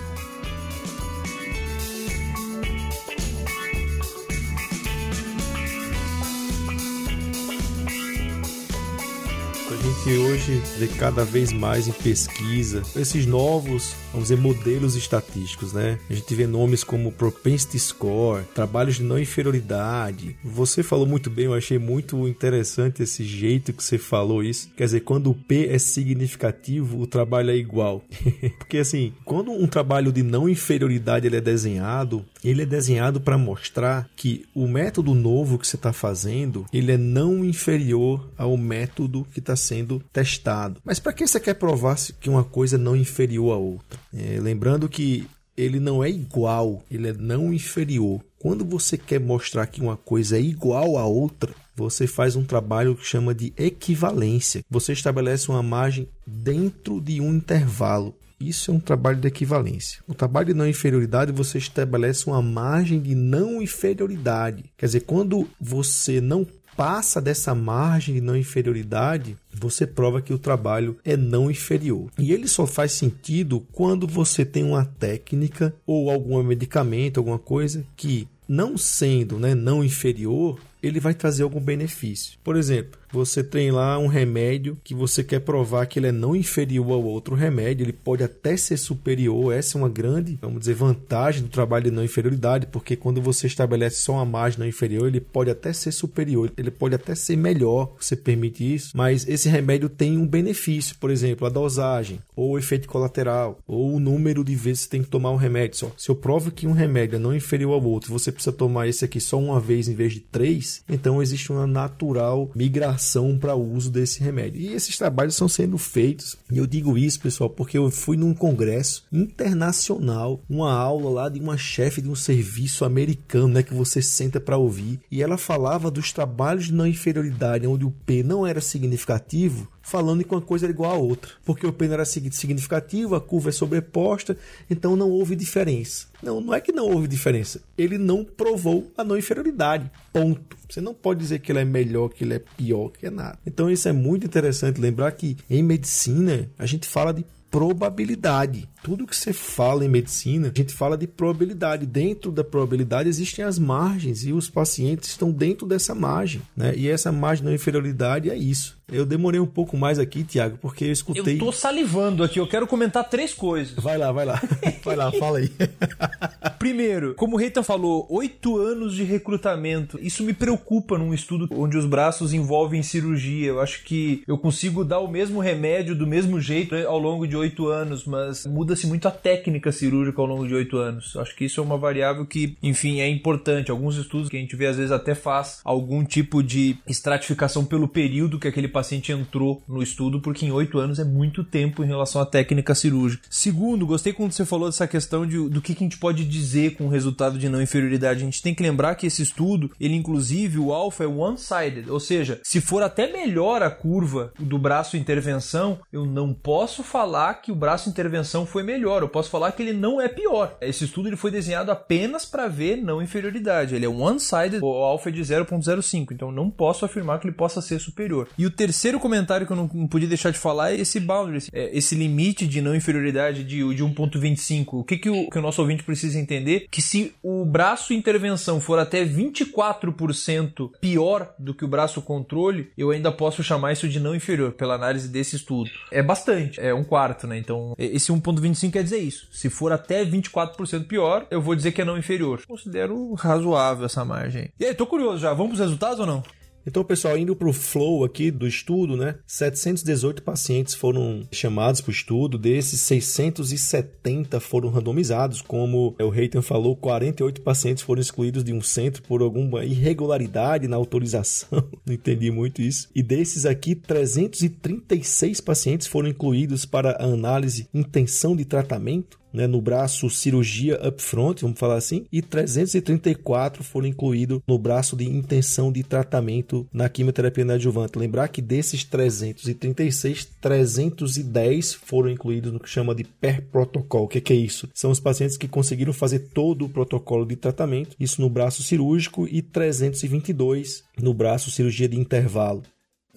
Gente 10.05 10.17
hoje 10.17 10.62
vê 10.77 10.88
cada 10.88 11.25
vez 11.25 11.51
mais 11.51 11.88
em 11.88 11.91
pesquisa 11.91 12.83
esses 12.95 13.25
novos, 13.25 13.95
vamos 14.15 14.29
dizer, 14.29 14.38
modelos 14.38 14.95
estatísticos, 14.95 15.74
né? 15.74 16.00
A 16.10 16.13
gente 16.13 16.34
vê 16.34 16.48
nomes 16.48 16.84
como 16.84 17.12
Propensity 17.12 17.77
Score, 17.77 18.45
trabalhos 18.55 18.95
de 18.95 19.03
não 19.03 19.19
inferioridade. 19.19 20.38
Você 20.43 20.81
falou 20.81 21.05
muito 21.05 21.29
bem, 21.29 21.45
eu 21.45 21.53
achei 21.53 21.77
muito 21.77 22.27
interessante 22.27 23.03
esse 23.03 23.24
jeito 23.24 23.74
que 23.74 23.84
você 23.84 23.98
falou 23.98 24.41
isso. 24.41 24.69
Quer 24.75 24.86
dizer, 24.86 25.01
quando 25.01 25.29
o 25.29 25.36
P 25.36 25.67
é 25.67 25.77
significativo, 25.77 27.00
o 27.00 27.07
trabalho 27.07 27.51
é 27.51 27.55
igual. 27.55 28.03
Porque 28.57 28.77
assim, 28.77 29.13
quando 29.25 29.51
um 29.51 29.67
trabalho 29.67 30.12
de 30.12 30.24
não 30.24 30.48
inferioridade 30.48 31.27
ele 31.27 31.38
é 31.38 31.41
desenhado, 31.41 32.25
ele 32.43 32.62
é 32.62 32.65
desenhado 32.65 33.19
para 33.19 33.38
mostrar 33.38 34.10
que 34.15 34.45
o 34.55 34.67
método 34.67 35.13
novo 35.13 35.57
que 35.60 35.67
você 35.67 35.75
está 35.75 35.91
fazendo, 35.91 36.65
ele 36.72 36.91
é 36.91 36.98
não 36.98 37.43
inferior 37.43 38.29
ao 38.38 38.55
método 38.55 39.27
que 39.34 39.39
está 39.39 39.55
sendo 39.55 40.01
testado. 40.13 40.79
Mas 40.86 41.00
para 41.00 41.12
que 41.12 41.27
você 41.27 41.39
quer 41.39 41.55
provar 41.55 41.95
que 42.19 42.29
uma 42.29 42.43
coisa 42.43 42.75
é 42.75 42.79
não 42.79 42.95
inferior 42.95 43.53
à 43.53 43.57
outra? 43.57 44.00
É, 44.13 44.39
lembrando 44.39 44.89
que 44.89 45.27
ele 45.57 45.79
não 45.79 46.03
é 46.03 46.09
igual, 46.09 46.83
ele 46.91 47.09
é 47.09 47.13
não 47.13 47.53
inferior. 47.53 48.21
Quando 48.38 48.65
você 48.65 48.97
quer 48.97 49.19
mostrar 49.19 49.65
que 49.67 49.81
uma 49.81 49.97
coisa 49.97 50.38
é 50.38 50.41
igual 50.41 50.97
à 50.97 51.05
outra, 51.05 51.53
você 51.75 52.05
faz 52.07 52.35
um 52.35 52.43
trabalho 52.43 52.96
que 52.96 53.05
chama 53.05 53.33
de 53.33 53.53
equivalência. 53.57 54.63
Você 54.70 54.94
estabelece 54.94 55.50
uma 55.50 55.63
margem 55.63 56.07
dentro 56.25 57.01
de 57.01 57.20
um 57.22 57.33
intervalo. 57.33 58.15
Isso 58.39 58.70
é 58.70 58.74
um 58.74 58.79
trabalho 58.79 59.18
de 59.18 59.27
equivalência. 59.27 60.03
No 60.07 60.13
trabalho 60.13 60.48
de 60.48 60.53
não 60.53 60.68
inferioridade, 60.68 61.31
você 61.31 61.57
estabelece 61.57 62.27
uma 62.27 62.41
margem 62.41 63.01
de 63.01 63.15
não 63.15 63.61
inferioridade. 63.61 64.65
Quer 64.77 64.85
dizer, 64.87 65.01
quando 65.01 65.48
você 65.59 66.20
não 66.20 66.46
passa 66.75 67.22
dessa 67.22 67.55
margem 67.55 68.16
de 68.16 68.22
não 68.22 68.35
inferioridade, 68.35 69.38
você 69.53 69.88
prova 69.88 70.22
que 70.22 70.33
o 70.33 70.40
trabalho 70.40 70.98
é 71.03 71.16
não 71.16 71.50
inferior. 71.50 72.09
E 72.18 72.31
ele 72.31 72.48
só 72.48 72.68
faz 72.68 72.92
sentido 72.92 73.66
quando 73.72 74.07
você 74.07 74.46
tem 74.46 74.64
uma 74.64 74.85
técnica 74.85 75.74
ou 75.85 76.09
algum 76.09 76.42
medicamento, 76.44 77.20
alguma 77.20 77.40
coisa 77.40 77.85
que 77.96 78.27
não 78.48 78.77
sendo 78.77 79.40
né, 79.40 79.55
não 79.55 79.83
inferior, 79.83 80.59
ele 80.87 81.00
vai 81.00 81.13
trazer 81.13 81.43
algum 81.43 81.59
benefício. 81.59 82.37
Por 82.43 82.55
exemplo, 82.55 83.00
você 83.11 83.43
tem 83.43 83.71
lá 83.71 83.98
um 83.98 84.07
remédio 84.07 84.77
que 84.83 84.93
você 84.93 85.24
quer 85.24 85.39
provar 85.39 85.85
que 85.85 86.00
ele 86.00 86.07
é 86.07 86.11
não 86.11 86.35
inferior 86.35 86.91
ao 86.91 87.03
outro 87.03 87.33
remédio, 87.33 87.83
ele 87.83 87.93
pode 87.93 88.24
até 88.24 88.57
ser 88.57 88.77
superior. 88.77 89.53
Essa 89.53 89.77
é 89.77 89.81
uma 89.81 89.89
grande, 89.89 90.37
vamos 90.41 90.59
dizer, 90.59 90.74
vantagem 90.74 91.43
do 91.43 91.50
trabalho 91.50 91.85
de 91.85 91.91
não 91.91 92.03
inferioridade, 92.03 92.67
porque 92.67 92.95
quando 92.95 93.21
você 93.21 93.48
estabelece 93.48 94.01
só 94.01 94.13
uma 94.13 94.25
margem 94.25 94.59
não 94.59 94.67
inferior, 94.67 95.07
ele 95.07 95.21
pode 95.21 95.50
até 95.50 95.71
ser 95.71 95.91
superior, 95.91 96.51
ele 96.57 96.71
pode 96.71 96.95
até 96.95 97.15
ser 97.15 97.37
melhor, 97.37 97.95
você 98.00 98.15
permite 98.15 98.75
isso, 98.75 98.91
mas 98.95 99.27
esse 99.27 99.48
remédio 99.48 99.87
tem 99.87 100.17
um 100.17 100.27
benefício, 100.27 100.95
por 101.00 101.09
exemplo, 101.09 101.48
a 101.48 101.50
dosagem, 101.50 102.19
ou 102.35 102.51
o 102.51 102.57
efeito 102.57 102.87
colateral, 102.87 103.59
ou 103.65 103.93
o 103.93 104.00
número 104.00 104.43
de 104.43 104.55
vezes 104.55 104.81
que 104.81 104.85
você 104.85 104.89
tem 104.89 105.03
que 105.03 105.09
tomar 105.09 105.31
um 105.31 105.37
remédio. 105.37 105.77
Só. 105.77 105.91
Se 105.98 106.09
eu 106.09 106.15
provo 106.15 106.51
que 106.51 106.67
um 106.67 106.71
remédio 106.74 107.15
é 107.15 107.19
não 107.19 107.35
inferior 107.35 107.74
ao 107.74 107.83
outro, 107.83 108.11
você 108.11 108.31
precisa 108.31 108.55
tomar 108.55 108.87
esse 108.87 109.05
aqui 109.05 109.19
só 109.19 109.39
uma 109.39 109.59
vez 109.59 109.87
em 109.87 109.95
vez 109.95 110.13
de 110.13 110.19
três, 110.19 110.75
então 110.88 111.22
existe 111.22 111.51
uma 111.51 111.68
natural 111.68 112.51
migração 112.55 113.38
para 113.38 113.55
o 113.55 113.74
uso 113.74 113.92
desse 113.92 114.22
remédio. 114.22 114.61
E 114.61 114.74
esses 114.74 114.98
trabalhos 114.98 115.35
estão 115.35 115.48
sendo 115.48 115.77
feitos. 115.77 116.38
E 116.51 116.57
eu 116.57 116.68
digo 116.68 116.98
isso, 116.98 117.20
pessoal, 117.20 117.50
porque 117.50 117.77
eu 117.77 117.90
fui 117.92 118.18
num 118.18 118.33
congresso 118.33 119.03
internacional, 119.11 120.42
uma 120.50 120.74
aula 120.74 121.09
lá 121.09 121.29
de 121.29 121.40
uma 121.40 121.57
chefe 121.57 122.01
de 122.01 122.09
um 122.09 122.16
serviço 122.16 122.85
americano, 122.85 123.48
né, 123.50 123.64
que 123.64 123.74
você 123.74 124.01
senta 124.01 124.40
para 124.40 124.57
ouvir, 124.57 125.00
e 125.11 125.22
ela 125.22 125.38
falava 125.38 125.92
dos 125.92 126.11
trabalhos 126.11 126.66
de 126.66 126.74
não 126.74 126.88
inferioridade, 126.88 127.68
onde 127.68 127.85
o 127.85 127.92
P 127.92 128.24
não 128.24 128.46
era 128.46 128.61
significativo, 128.61 129.68
falando 129.85 130.24
que 130.24 130.33
uma 130.33 130.41
coisa 130.41 130.65
era 130.65 130.74
igual 130.74 130.91
a 130.91 130.98
outra. 130.98 131.31
Porque 131.45 131.65
o 131.65 131.71
P 131.71 131.85
não 131.85 131.93
era 131.93 132.05
significativo, 132.05 133.15
a 133.15 133.21
curva 133.21 133.50
é 133.50 133.51
sobreposta, 133.51 134.35
então 134.69 134.95
não 134.95 135.11
houve 135.11 135.35
diferença. 135.35 136.07
Não, 136.24 136.41
não 136.41 136.53
é 136.53 136.59
que 136.59 136.71
não 136.71 136.89
houve 136.89 137.07
diferença. 137.07 137.61
Ele 137.77 137.98
não 137.98 138.25
provou 138.25 138.91
a 138.98 139.03
não 139.03 139.15
inferioridade. 139.15 139.89
Ponto. 140.11 140.57
Você 140.67 140.81
não 140.81 140.93
pode 140.93 141.19
dizer 141.19 141.39
que 141.39 141.51
ele 141.51 141.59
é 141.59 141.65
melhor, 141.65 142.09
que 142.09 142.24
ele 142.24 142.33
é 142.33 142.39
pior, 142.39 142.89
que 142.89 143.05
é 143.05 143.11
nada. 143.11 143.37
Então 143.45 143.69
isso 143.69 143.87
é 143.87 143.93
muito 143.93 144.25
interessante 144.25 144.81
lembrar 144.81 145.11
que 145.11 145.37
em 145.48 145.61
medicina 145.61 146.50
a 146.57 146.65
gente 146.65 146.87
fala 146.87 147.13
de 147.13 147.24
probabilidade. 147.50 148.68
Tudo 148.84 149.08
que 149.08 149.16
você 149.16 149.34
fala 149.34 149.86
em 149.86 149.90
medicina, 149.90 150.51
a 150.53 150.58
gente 150.58 150.74
fala 150.74 150.98
de 150.98 151.08
probabilidade. 151.08 151.86
Dentro 151.86 152.31
da 152.31 152.44
probabilidade 152.44 153.10
existem 153.10 153.44
as 153.44 153.58
margens 153.58 154.25
e 154.25 154.34
os 154.34 154.50
pacientes 154.50 155.10
estão 155.10 155.31
dentro 155.31 155.66
dessa 155.66 155.96
margem, 155.96 156.42
né? 156.55 156.74
E 156.75 156.88
essa 156.88 157.12
margem 157.12 157.46
de 157.48 157.53
inferioridade 157.53 158.29
é 158.29 158.36
isso. 158.36 158.77
Eu 158.92 159.05
demorei 159.05 159.40
um 159.40 159.48
pouco 159.48 159.75
mais 159.75 159.98
aqui, 159.98 160.24
Tiago, 160.24 160.58
porque 160.62 160.86
eu 160.86 160.92
escutei. 160.92 161.36
Eu 161.36 161.40
tô 161.40 161.51
salivando 161.51 162.24
aqui, 162.24 162.40
eu 162.40 162.48
quero 162.48 162.68
comentar 162.68 163.10
três 163.10 163.34
coisas. 163.34 163.74
Vai 163.75 163.98
lá, 163.98 164.12
vai 164.12 164.25
lá. 164.25 164.42
Vai 164.84 164.96
lá, 164.96 165.12
fala 165.14 165.40
aí. 165.40 165.51
Primeiro, 166.65 167.13
como 167.13 167.35
o 167.35 167.39
Reitan 167.39 167.61
falou, 167.61 168.07
oito 168.09 168.57
anos 168.57 168.95
de 168.95 169.03
recrutamento. 169.03 169.99
Isso 170.01 170.23
me 170.23 170.33
preocupa 170.33 170.97
num 170.97 171.13
estudo 171.13 171.47
onde 171.51 171.77
os 171.77 171.85
braços 171.85 172.33
envolvem 172.33 172.81
cirurgia. 172.81 173.49
Eu 173.49 173.61
acho 173.61 173.83
que 173.83 174.23
eu 174.27 174.35
consigo 174.35 174.83
dar 174.83 174.97
o 174.97 175.07
mesmo 175.07 175.39
remédio 175.39 175.93
do 175.93 176.07
mesmo 176.07 176.41
jeito 176.41 176.73
ao 176.73 176.97
longo 176.97 177.27
de 177.27 177.37
oito 177.37 177.67
anos, 177.67 178.03
mas 178.03 178.47
muda-se 178.47 178.87
muito 178.87 179.07
a 179.07 179.11
técnica 179.11 179.71
cirúrgica 179.71 180.19
ao 180.19 180.25
longo 180.25 180.47
de 180.47 180.55
oito 180.55 180.77
anos. 180.77 181.13
Eu 181.13 181.21
acho 181.21 181.35
que 181.35 181.45
isso 181.45 181.59
é 181.59 181.63
uma 181.63 181.77
variável 181.77 182.25
que, 182.25 182.57
enfim, 182.63 182.99
é 182.99 183.07
importante. 183.07 183.69
Alguns 183.69 183.95
estudos 183.95 184.27
que 184.27 184.35
a 184.35 184.39
gente 184.39 184.55
vê 184.55 184.65
às 184.65 184.77
vezes 184.77 184.91
até 184.91 185.13
faz 185.13 185.61
algum 185.63 186.03
tipo 186.03 186.41
de 186.41 186.77
estratificação 186.87 187.63
pelo 187.63 187.87
período 187.87 188.39
que 188.39 188.47
aquele 188.47 188.67
paciente 188.67 189.11
entrou 189.11 189.61
no 189.67 189.83
estudo, 189.83 190.19
porque 190.19 190.47
em 190.47 190.51
oito 190.51 190.79
anos 190.79 190.97
é 190.97 191.03
muito 191.03 191.43
tempo 191.43 191.83
em 191.83 191.87
relação 191.87 192.19
à 192.19 192.25
técnica 192.25 192.73
cirúrgica. 192.73 193.27
Segundo, 193.29 193.85
gostei 193.85 194.13
quando 194.13 194.31
você 194.31 194.43
falou 194.43 194.67
dessa 194.67 194.87
questão 194.87 195.27
de, 195.27 195.47
do 195.47 195.61
que, 195.61 195.75
que 195.75 195.83
a 195.83 195.85
gente 195.85 195.99
pode 195.99 196.25
dizer 196.25 196.54
com 196.77 196.85
o 196.85 196.89
resultado 196.89 197.37
de 197.37 197.50
não 197.50 197.61
inferioridade. 197.61 198.22
A 198.22 198.25
gente 198.25 198.41
tem 198.41 198.53
que 198.53 198.63
lembrar 198.63 198.96
que 198.96 199.07
esse 199.07 199.22
estudo, 199.22 199.72
ele 199.79 199.96
inclusive, 199.96 200.57
o 200.57 200.72
alfa 200.72 201.03
é 201.03 201.07
one-sided, 201.07 201.89
ou 201.89 202.00
seja, 202.00 202.39
se 202.44 202.61
for 202.61 202.81
até 202.83 203.11
melhor 203.11 203.61
a 203.61 203.70
curva 203.70 204.31
do 204.39 204.57
braço 204.57 204.98
intervenção, 204.98 205.79
eu 205.91 206.05
não 206.05 206.33
posso 206.33 206.83
falar 206.83 207.35
que 207.35 207.51
o 207.51 207.55
braço 207.55 207.89
intervenção 207.89 208.46
foi 208.46 208.63
melhor, 208.63 209.01
eu 209.01 209.09
posso 209.09 209.29
falar 209.29 209.51
que 209.51 209.61
ele 209.61 209.74
não 209.74 210.00
é 210.00 210.07
pior. 210.07 210.57
Esse 210.61 210.85
estudo 210.85 211.09
ele 211.09 211.15
foi 211.15 211.31
desenhado 211.31 211.72
apenas 211.72 212.25
para 212.25 212.48
ver 212.48 212.77
não 212.77 213.01
inferioridade, 213.01 213.75
ele 213.75 213.85
é 213.85 213.89
one-sided, 213.89 214.59
o 214.61 214.68
alfa 214.68 215.09
é 215.09 215.11
de 215.11 215.22
0.05, 215.22 216.11
então 216.11 216.31
não 216.31 216.50
posso 216.50 216.85
afirmar 216.85 217.20
que 217.20 217.27
ele 217.27 217.35
possa 217.35 217.61
ser 217.61 217.79
superior. 217.79 218.27
E 218.37 218.46
o 218.46 218.51
terceiro 218.51 219.00
comentário 219.00 219.46
que 219.46 219.53
eu 219.53 219.57
não 219.57 219.68
podia 219.87 220.07
deixar 220.07 220.31
de 220.31 220.39
falar 220.39 220.72
é 220.72 220.79
esse 220.79 221.00
boundary, 221.00 221.46
é 221.53 221.75
esse 221.77 221.96
limite 221.96 222.48
de 222.48 222.61
não 222.61 222.75
inferioridade 222.75 223.44
de, 223.44 223.57
de 223.74 223.83
1.25. 223.83 224.65
O 224.74 224.83
que, 224.83 224.98
que, 224.98 225.09
o, 225.09 225.29
que 225.29 225.39
o 225.39 225.41
nosso 225.41 225.61
ouvinte 225.61 225.83
precisa 225.83 226.20
entender? 226.20 226.45
Que 226.72 226.81
se 226.81 227.14
o 227.24 227.46
braço 227.46 227.94
intervenção 227.94 228.60
for 228.60 228.79
até 228.79 229.05
24% 229.05 230.72
pior 230.79 231.34
do 231.38 231.53
que 231.53 231.66
o 231.66 231.68
braço 231.68 232.01
controle, 232.01 232.72
eu 232.77 232.92
ainda 232.92 233.12
posso 233.12 233.44
chamar 233.44 233.74
isso 233.74 233.88
de 233.88 234.00
não 234.00 234.16
inferior, 234.16 234.51
pela 234.53 234.75
análise 234.75 235.08
desse 235.08 235.36
estudo. 235.36 235.70
É 235.92 236.01
bastante, 236.01 236.60
é 236.60 236.74
um 236.74 236.84
quarto, 236.84 237.27
né? 237.27 237.38
Então, 237.38 237.74
esse 237.77 238.12
1.25 238.12 238.72
quer 238.72 238.84
dizer 238.84 239.00
isso. 239.00 239.27
Se 239.31 239.50
for 239.50 239.72
até 239.72 240.05
24% 240.05 240.88
pior, 240.88 241.25
eu 241.29 241.42
vou 241.42 241.55
dizer 241.55 241.72
que 241.72 241.81
é 241.81 241.86
não 241.86 241.98
inferior. 241.98 242.42
Considero 242.48 243.14
razoável 243.14 243.86
essa 243.86 244.05
margem. 244.05 244.50
E 244.60 244.66
aí, 244.66 244.74
tô 244.74 244.86
curioso 244.86 245.20
já, 245.20 245.34
vamos 245.34 245.53
pros 245.53 245.60
resultados 245.60 246.00
ou 246.00 246.05
não? 246.05 246.24
Então, 246.65 246.83
pessoal, 246.83 247.17
indo 247.17 247.35
para 247.35 247.47
o 247.47 247.53
flow 247.53 248.03
aqui 248.03 248.31
do 248.31 248.47
estudo, 248.47 248.97
né? 248.97 249.15
718 249.27 250.23
pacientes 250.23 250.73
foram 250.73 251.21
chamados 251.31 251.79
para 251.79 251.89
o 251.89 251.93
estudo, 251.93 252.37
desses 252.37 252.81
670 252.81 254.39
foram 254.39 254.69
randomizados. 254.69 255.41
Como 255.41 255.95
o 255.99 256.09
Reitan 256.09 256.41
falou, 256.41 256.75
48 256.75 257.41
pacientes 257.41 257.83
foram 257.83 258.01
excluídos 258.01 258.43
de 258.43 258.51
um 258.51 258.61
centro 258.61 259.03
por 259.03 259.21
alguma 259.21 259.63
irregularidade 259.63 260.67
na 260.67 260.75
autorização. 260.75 261.63
Não 261.85 261.93
entendi 261.93 262.31
muito 262.31 262.61
isso. 262.61 262.89
E 262.95 263.03
desses 263.03 263.45
aqui, 263.45 263.75
336 263.75 265.41
pacientes 265.41 265.87
foram 265.87 266.09
incluídos 266.09 266.65
para 266.65 266.91
a 266.91 267.03
análise 267.05 267.69
intenção 267.73 268.35
de 268.35 268.43
tratamento 268.43 269.19
né, 269.35 269.48
no 269.48 269.61
braço 269.61 270.09
cirurgia 270.09 270.79
upfront, 270.87 271.41
vamos 271.41 271.59
falar 271.59 271.75
assim, 271.75 272.05
e 272.11 272.21
334 272.21 273.63
foram 273.63 273.87
incluídos 273.87 274.39
no 274.48 274.57
braço 274.57 274.95
de 274.95 275.05
intenção 275.05 275.71
de 275.71 275.83
tratamento 275.83 276.67
na 276.74 276.89
quimioterapia 276.89 277.45
neoadjuvante. 277.45 278.00
Lembrar 278.00 278.27
que 278.29 278.41
desses 278.41 278.83
336, 278.83 280.25
310 280.41 281.74
foram 281.74 282.09
incluídos 282.09 282.51
no 282.51 282.59
que 282.59 282.69
chama 282.69 282.95
de 282.95 283.03
per 283.03 283.41
protocolo. 283.43 284.05
O 284.05 284.07
que, 284.07 284.21
que 284.21 284.33
é 284.33 284.35
isso? 284.35 284.69
São 284.74 284.91
os 284.91 285.00
pacientes 285.00 285.37
que 285.37 285.48
conseguiram 285.48 285.93
fazer 285.93 286.19
todo 286.19 286.65
o 286.65 286.69
protocolo 286.69 287.25
de 287.25 287.35
tratamento, 287.35 287.95
isso 288.00 288.21
no 288.21 288.29
braço 288.29 288.63
cirúrgico, 288.63 289.27
e 289.29 289.41
322 289.41 290.83
no 291.01 291.13
braço 291.13 291.51
cirurgia 291.51 291.87
de 291.87 292.00
intervalo 292.00 292.63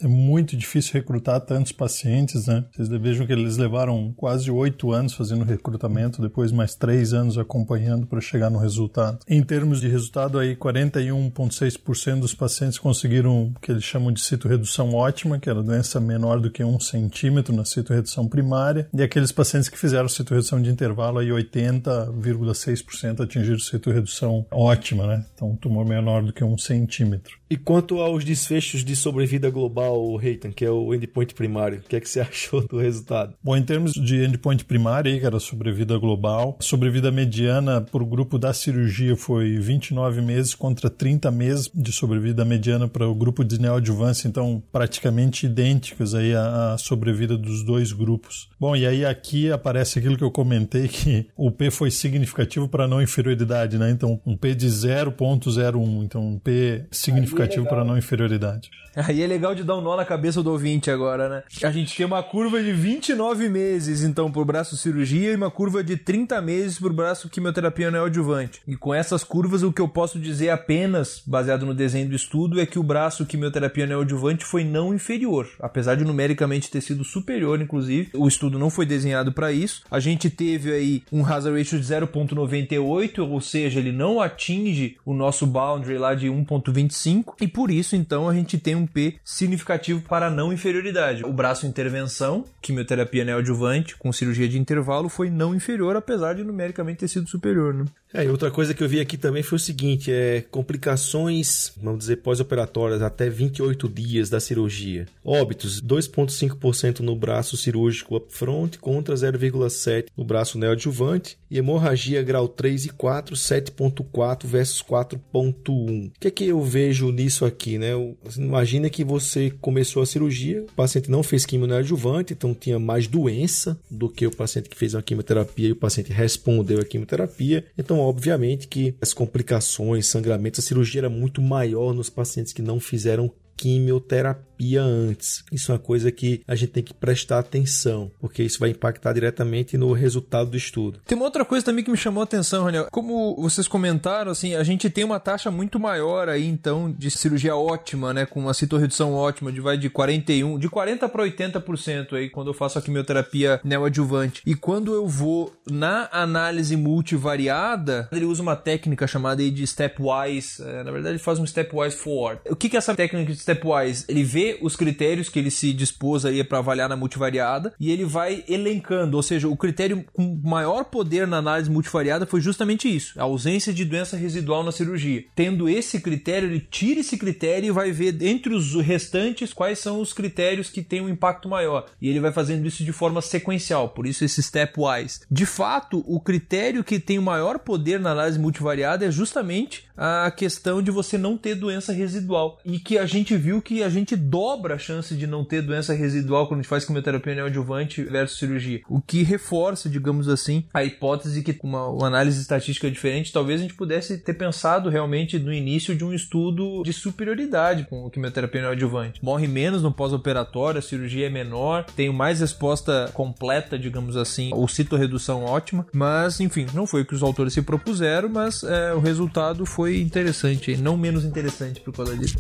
é 0.01 0.07
muito 0.07 0.57
difícil 0.57 0.95
recrutar 0.95 1.41
tantos 1.41 1.73
pacientes, 1.73 2.47
né? 2.47 2.65
Vocês 2.73 2.89
vejam 2.89 3.27
que 3.27 3.33
eles 3.33 3.57
levaram 3.57 4.13
quase 4.17 4.51
oito 4.51 4.93
anos 4.93 5.15
fazendo 5.15 5.45
recrutamento, 5.45 6.23
depois 6.23 6.53
mais 6.53 6.75
três 6.75 7.13
anos 7.13 7.39
acompanhando 7.39 8.07
para 8.07 8.21
chegar 8.21 8.51
no 8.51 8.59
resultado. 8.59 9.19
Em 9.29 9.43
termos 9.43 9.81
de 9.81 9.89
resultado, 9.89 10.39
aí 10.39 10.57
41,6% 10.57 12.21
dos 12.21 12.35
pacientes 12.35 12.79
conseguiram 12.79 13.49
o 13.49 13.61
que 13.61 13.73
eles 13.73 13.85
chamam 13.85 14.13
de 14.13 14.21
citoredução 14.21 14.95
ótima, 14.95 15.39
que 15.39 15.49
era 15.49 15.63
doença 15.63 16.01
menor 16.01 16.41
do 16.41 16.51
que 16.51 16.63
um 16.65 16.79
centímetro 16.81 17.55
na 17.55 17.65
citoredução 17.65 18.29
primária, 18.29 18.89
e 18.93 19.03
aqueles 19.03 19.33
pacientes 19.33 19.69
que 19.69 19.79
fizeram 19.79 20.09
citoredução 20.09 20.61
de 20.61 20.71
intervalo, 20.71 21.19
aí 21.19 21.29
80,6% 21.29 23.21
atingiram 23.21 23.59
citoredução 23.59 24.47
ótima, 24.51 25.07
né? 25.07 25.25
Então, 25.35 25.51
um 25.51 25.57
tumor 25.57 25.85
menor 25.85 26.23
do 26.23 26.33
que 26.33 26.45
um 26.45 26.59
centímetro. 26.59 27.39
E 27.51 27.57
quanto 27.57 28.01
aos 28.01 28.25
desfechos 28.25 28.85
de 28.85 28.95
sobrevida 28.95 29.49
global, 29.51 29.88
Reitan, 30.17 30.51
que 30.51 30.65
é 30.65 30.71
o 30.71 30.95
endpoint 30.95 31.35
primário, 31.35 31.79
o 31.79 31.83
que 31.83 31.97
é 31.97 32.01
que 32.01 32.09
você 32.09 32.21
achou 32.23 32.67
do 32.67 32.79
resultado? 32.79 33.35
Bom, 33.43 33.57
em 33.57 33.63
termos 33.63 33.93
de 33.93 34.25
endpoint 34.25 34.65
primário, 34.65 35.19
que 35.19 35.27
era 35.27 35.39
sobrevida 35.39 35.97
global, 35.99 36.57
sobrevida 36.61 37.11
mediana 37.11 37.81
para 37.81 38.03
o 38.03 38.07
grupo 38.07 38.39
da 38.39 38.53
cirurgia 38.53 39.17
foi 39.17 39.59
29 39.59 40.21
meses 40.21 40.55
contra 40.55 40.91
30 40.91 41.31
meses 41.31 41.71
de 41.75 41.93
sobrevida 41.93 42.45
mediana 42.45 42.89
para 42.89 43.09
o 43.09 43.15
grupo 43.15 43.45
de 43.45 43.61
neoadjuvância, 43.61 44.29
então 44.29 44.63
praticamente 44.73 45.47
idênticos 45.47 46.15
aí 46.15 46.35
à, 46.35 46.75
à 46.75 46.79
sobrevida 46.79 47.37
dos 47.37 47.65
dois 47.65 47.93
grupos. 47.93 48.49
Bom, 48.59 48.75
e 48.75 48.87
aí 48.87 49.05
aqui 49.05 49.51
aparece 49.51 49.99
aquilo 49.99 50.17
que 50.17 50.25
eu 50.25 50.31
comentei, 50.31 50.87
que 50.89 51.27
o 51.37 51.51
P 51.51 51.71
foi 51.71 51.91
significativo 51.91 52.69
para 52.69 52.89
não 52.89 53.01
inferioridade, 53.01 53.79
né? 53.79 53.91
Então, 53.91 54.21
um 54.27 54.37
P 54.37 54.55
de 54.55 54.67
0.01, 54.69 56.05
então 56.05 56.27
um 56.27 56.39
P 56.39 56.85
significativo 56.91 57.29
significativo 57.29 57.67
para 57.67 57.85
não 57.85 57.97
inferioridade. 57.97 58.71
Aí 58.97 59.23
é 59.23 59.27
legal 59.27 59.55
de 59.55 59.63
dar 59.63 59.77
um 59.79 59.83
nó 59.83 59.97
na 59.97 60.05
cabeça 60.05 60.43
do 60.43 60.51
ouvinte 60.51 60.91
agora, 60.91 61.29
né? 61.29 61.43
A 61.63 61.71
gente 61.71 61.97
tem 61.97 62.05
uma 62.05 62.23
curva 62.23 62.63
de 62.63 62.73
29 62.73 63.49
meses, 63.49 64.03
então, 64.03 64.31
por 64.31 64.45
braço 64.45 64.77
cirurgia 64.77 65.33
e 65.33 65.37
uma 65.37 65.51
curva 65.51 65.83
de 65.83 65.97
30 65.97 66.41
meses 66.43 66.79
por 66.79 66.93
braço 66.93 67.29
quimioterapia 67.29 67.91
neoadjuvante. 67.91 68.61
E 68.67 68.77
com 68.77 68.93
essas 68.93 69.23
curvas, 69.23 69.63
o 69.63 69.73
que 69.73 69.81
eu 69.81 69.89
posso 69.89 70.19
dizer 70.19 70.51
apenas, 70.51 71.23
baseado 71.25 71.65
no 71.65 71.75
desenho 71.75 72.09
do 72.09 72.17
estudo, 72.17 72.61
é 72.61 72.67
que 72.67 72.79
o 72.79 72.83
braço 72.83 73.25
quimioterapia 73.25 73.87
neoadjuvante 73.87 74.45
foi 74.45 74.65
não 74.65 74.93
inferior. 74.93 75.49
Apesar 75.61 75.95
de 75.95 76.05
numericamente 76.05 76.71
ter 76.71 76.81
sido 76.81 77.05
superior, 77.05 77.61
inclusive, 77.61 78.11
o 78.15 78.27
estudo 78.27 78.59
não 78.59 78.71
foi 78.71 78.85
desenhado 78.85 79.33
para 79.33 79.53
isso. 79.53 79.83
A 79.91 80.01
gente 80.01 80.29
teve 80.29 80.73
aí 80.73 81.03
um 81.13 81.25
hazard 81.25 81.57
ratio 81.57 81.79
de 81.79 81.87
0.98, 81.87 83.19
ou 83.19 83.41
seja, 83.41 83.79
ele 83.79 83.93
não 83.93 84.21
atinge 84.21 84.97
o 85.05 85.15
nosso 85.15 85.47
boundary 85.47 85.99
lá 85.99 86.15
de 86.15 86.29
1.25, 86.29 87.35
e 87.41 87.47
por 87.47 87.71
isso, 87.71 87.95
então, 87.95 88.29
a 88.29 88.35
gente 88.35 88.59
tem 88.59 88.75
um 88.75 88.87
P 88.87 89.17
significativo 89.25 89.68
para 90.01 90.31
não 90.31 90.53
inferioridade. 90.53 91.25
O 91.25 91.33
braço 91.33 91.67
intervenção, 91.67 92.45
quimioterapia 92.63 93.25
neoadjuvante 93.25 93.97
com 93.97 94.13
cirurgia 94.13 94.49
de 94.49 94.59
intervalo, 94.59 95.09
foi 95.09 95.31
não 95.31 95.55
inferior, 95.55 95.97
apesar 95.97 96.35
de 96.35 96.45
numericamente 96.45 97.01
ter 97.01 97.09
sido 97.09 97.29
superior. 97.29 97.75
Né? 97.75 97.85
É, 98.13 98.25
e 98.25 98.29
outra 98.29 98.51
coisa 98.51 98.73
que 98.73 98.83
eu 98.83 98.89
vi 98.89 99.01
aqui 99.01 99.17
também 99.17 99.43
foi 99.43 99.57
o 99.57 99.61
seguinte: 99.61 100.11
é 100.11 100.43
complicações, 100.51 101.73
vamos 101.77 102.01
dizer, 102.01 102.17
pós-operatórias 102.17 103.03
até 103.03 103.29
28 103.29 103.89
dias 103.89 104.31
da 104.31 104.41
cirurgia. 104.41 105.07
Óbitos, 105.25 105.83
2,5% 105.83 107.01
no 107.01 107.15
braço 107.15 107.57
cirúrgico 107.57 108.17
upfront 108.17 108.79
contra 108.79 109.15
0,7% 109.15 110.07
no 110.17 110.25
braço 110.25 110.59
neoadjuvante. 110.59 111.37
E 111.51 111.59
hemorragia 111.59 112.23
grau 112.23 112.49
3 112.49 112.87
e 112.87 112.89
4, 112.91 113.35
7,4 113.35 114.47
versus 114.47 114.83
4,1. 114.83 116.09
O 116.09 116.13
que 116.21 116.29
é 116.29 116.31
que 116.31 116.45
eu 116.47 116.63
vejo 116.63 117.11
nisso 117.11 117.45
aqui, 117.45 117.79
né? 117.79 117.91
Imagina 118.37 118.91
que 118.91 119.05
você 119.05 119.48
começou 119.51 120.03
a 120.03 120.07
cirurgia, 120.07 120.63
o 120.63 120.73
paciente 120.73 121.11
não 121.11 121.23
fez 121.23 121.45
quimio 121.45 121.67
neoadjuvante, 121.67 122.33
então 122.33 122.55
tinha 122.55 122.79
mais 122.79 123.07
doença 123.07 123.79
do 123.91 124.09
que 124.09 124.27
o 124.27 124.35
paciente 124.35 124.69
que 124.69 124.77
fez 124.77 124.95
a 124.95 125.03
quimioterapia 125.03 125.69
e 125.69 125.73
o 125.73 125.77
paciente 125.77 126.13
respondeu 126.13 126.81
à 126.81 126.85
quimioterapia. 126.85 127.65
Então, 127.77 127.99
obviamente 127.99 128.69
que 128.69 128.95
as 129.01 129.13
complicações, 129.13 130.07
sangramentos, 130.07 130.61
a 130.61 130.67
cirurgia 130.67 131.03
era 131.03 131.11
muito 131.11 131.41
maior 131.43 131.93
nos 131.93 132.11
pacientes 132.11 132.53
que 132.53 132.63
não 132.63 132.81
fizeram 132.81 133.31
quimioterapia 133.57 134.48
antes. 134.77 135.45
Isso 135.51 135.73
é 135.73 135.75
uma 135.75 135.81
coisa 135.81 136.13
que 136.13 136.43
a 136.47 136.55
gente 136.55 136.73
tem 136.73 136.83
que 136.83 136.95
prestar 136.95 137.39
atenção, 137.39 138.11
porque 138.21 138.43
isso 138.43 138.59
vai 138.59 138.71
impactar 138.71 139.13
diretamente 139.13 139.77
no 139.77 139.93
resultado 139.93 140.51
do 140.51 140.57
estudo. 140.57 141.01
Tem 141.07 141.17
uma 141.17 141.25
outra 141.25 141.45
coisa 141.45 141.65
também 141.65 141.85
que 141.85 141.91
me 141.91 141.97
chamou 141.97 142.21
a 142.21 142.25
atenção, 142.25 142.65
Raniel. 142.65 142.89
Como 142.91 143.37
vocês 143.37 143.67
comentaram, 143.67 144.31
assim, 144.31 144.55
a 144.55 144.63
gente 144.63 144.91
tem 144.91 145.05
uma 145.05 145.21
taxa 145.21 145.51
muito 145.51 145.81
maior 145.81 146.29
aí, 146.29 146.47
então, 146.47 146.91
de 146.91 147.11
cirurgia 147.11 147.57
ótima, 147.57 148.13
né? 148.13 148.27
Com 148.27 148.41
uma 148.41 148.55
citorredução 148.55 149.15
ótima, 149.15 149.53
de 149.53 149.61
vai 149.61 149.79
de 149.79 149.89
41, 149.89 150.59
de 150.59 150.69
40 150.69 151.09
para 151.09 151.25
80% 151.25 152.13
aí, 152.15 152.29
quando 152.29 152.49
eu 152.49 152.55
faço 152.55 152.79
a 152.79 152.83
quimioterapia 152.83 153.61
neoadjuvante. 153.65 154.43
E 154.45 154.55
quando 154.55 154.93
eu 154.93 155.07
vou 155.07 155.53
na 155.71 156.09
análise 156.13 156.77
multivariada, 156.77 158.09
ele 158.13 158.25
usa 158.25 158.43
uma 158.43 158.57
técnica 158.57 159.07
chamada 159.07 159.39
de 159.39 159.67
stepwise, 159.67 160.63
é, 160.63 160.83
na 160.83 160.91
verdade 160.91 161.13
ele 161.13 161.19
faz 161.19 161.39
um 161.39 161.47
stepwise 161.47 161.97
forward. 161.97 162.41
O 162.49 162.57
que 162.57 162.69
que 162.69 162.77
é 162.77 162.79
essa 162.79 162.95
técnica 162.95 163.33
de 163.33 163.39
stepwise, 163.39 164.05
ele 164.09 164.25
vê 164.25 164.48
os 164.61 164.77
critérios 164.77 165.29
que 165.29 165.39
ele 165.39 165.51
se 165.51 165.73
dispôs 165.73 166.25
aí 166.25 166.43
para 166.45 166.59
avaliar 166.59 166.89
na 166.89 166.97
multivariada 166.97 167.73
e 167.79 167.91
ele 167.91 168.05
vai 168.05 168.45
elencando, 168.49 169.17
ou 169.17 169.23
seja, 169.23 169.49
o 169.49 169.57
critério 169.57 170.05
com 170.13 170.41
maior 170.43 170.85
poder 170.85 171.27
na 171.27 171.39
análise 171.39 171.71
multivariada 171.71 172.27
foi 172.27 172.41
justamente 172.41 172.95
isso, 172.95 173.19
a 173.21 173.25
ausência 173.25 173.73
de 173.73 173.85
doença 173.85 174.17
residual 174.17 174.63
na 174.63 174.73
cirurgia. 174.73 175.25
Tendo 175.35 175.69
esse 175.69 176.01
critério, 176.01 176.49
ele 176.49 176.61
tira 176.61 177.01
esse 177.01 177.17
critério 177.17 177.69
e 177.69 177.73
vai 177.73 177.91
ver 177.91 178.21
entre 178.23 178.55
os 178.55 178.75
restantes 178.75 179.53
quais 179.53 179.79
são 179.79 180.01
os 180.01 180.13
critérios 180.13 180.71
que 180.71 180.83
têm 180.83 181.01
um 181.01 181.09
impacto 181.09 181.49
maior. 181.49 181.87
E 182.01 182.09
ele 182.09 182.21
vai 182.21 182.33
fazendo 182.33 182.67
isso 182.67 182.85
de 182.85 182.93
forma 182.93 183.21
sequencial, 183.21 183.91
por 183.91 184.07
isso 184.07 184.25
esse 184.25 184.43
stepwise. 184.43 185.21
De 185.31 185.47
fato, 185.47 186.05
o 186.07 186.21
critério 186.21 186.85
que 186.85 186.99
tem 186.99 187.19
o 187.19 187.23
maior 187.23 187.59
poder 187.59 188.01
na 188.01 188.11
análise 188.11 188.39
multivariada 188.39 189.05
é 189.05 189.11
justamente 189.11 189.89
a 189.97 190.31
questão 190.31 190.81
de 190.81 190.91
você 190.91 191.19
não 191.19 191.37
ter 191.37 191.55
doença 191.55 191.93
residual. 191.93 192.61
E 192.65 192.79
que 192.79 192.97
a 192.97 193.07
gente 193.07 193.37
viu 193.37 193.61
que 193.61 193.83
a 193.83 193.89
gente 193.89 194.15
dobra 194.39 194.77
a 194.77 194.79
chance 194.79 195.17
de 195.17 195.27
não 195.27 195.45
ter 195.45 195.63
doença 195.63 195.93
residual 195.93 196.47
quando 196.47 196.61
a 196.61 196.63
gente 196.63 196.69
faz 196.69 196.85
quimioterapia 196.85 197.35
neoadjuvante 197.35 198.05
versus 198.05 198.39
cirurgia. 198.39 198.83
O 198.89 199.01
que 199.01 199.25
reforça, 199.25 199.89
digamos 199.89 200.29
assim, 200.29 200.63
a 200.73 200.85
hipótese 200.85 201.43
que 201.43 201.59
uma, 201.61 201.89
uma 201.89 202.07
análise 202.07 202.41
estatística 202.41 202.89
diferente, 202.89 203.33
talvez 203.33 203.59
a 203.59 203.63
gente 203.63 203.75
pudesse 203.75 204.17
ter 204.19 204.35
pensado 204.35 204.89
realmente 204.89 205.41
no 205.41 205.53
início 205.53 205.93
de 205.93 206.05
um 206.05 206.15
estudo 206.15 206.85
de 206.85 206.93
superioridade 206.93 207.89
com 207.91 208.09
quimioterapia 208.09 208.63
neoadjuvante. 208.63 209.19
Morre 209.25 209.49
menos 209.49 209.83
no 209.83 209.93
pós-operatório, 209.93 210.79
a 210.79 210.83
cirurgia 210.83 211.27
é 211.27 211.31
menor, 211.31 211.85
tem 211.97 212.13
mais 212.13 212.39
resposta 212.39 213.11
completa, 213.13 213.77
digamos 213.77 214.17
assim, 214.17 214.51
ou 214.55 214.69
citorredução 214.69 215.45
ótima, 215.45 215.85
mas 215.93 216.39
enfim, 216.39 216.65
não 216.73 216.87
foi 216.87 217.03
o 217.03 217.05
que 217.05 217.15
os 217.15 217.25
autores 217.25 217.55
se 217.55 217.63
propuseram, 217.63 218.29
mas 218.29 218.63
é, 218.63 218.95
o 218.95 219.01
resultado 219.01 219.67
foi 219.67 220.01
interessante, 220.01 220.77
não 220.77 220.97
menos 220.97 221.25
interessante 221.25 221.81
por 221.81 221.93
causa 221.93 222.17
disso. 222.17 222.39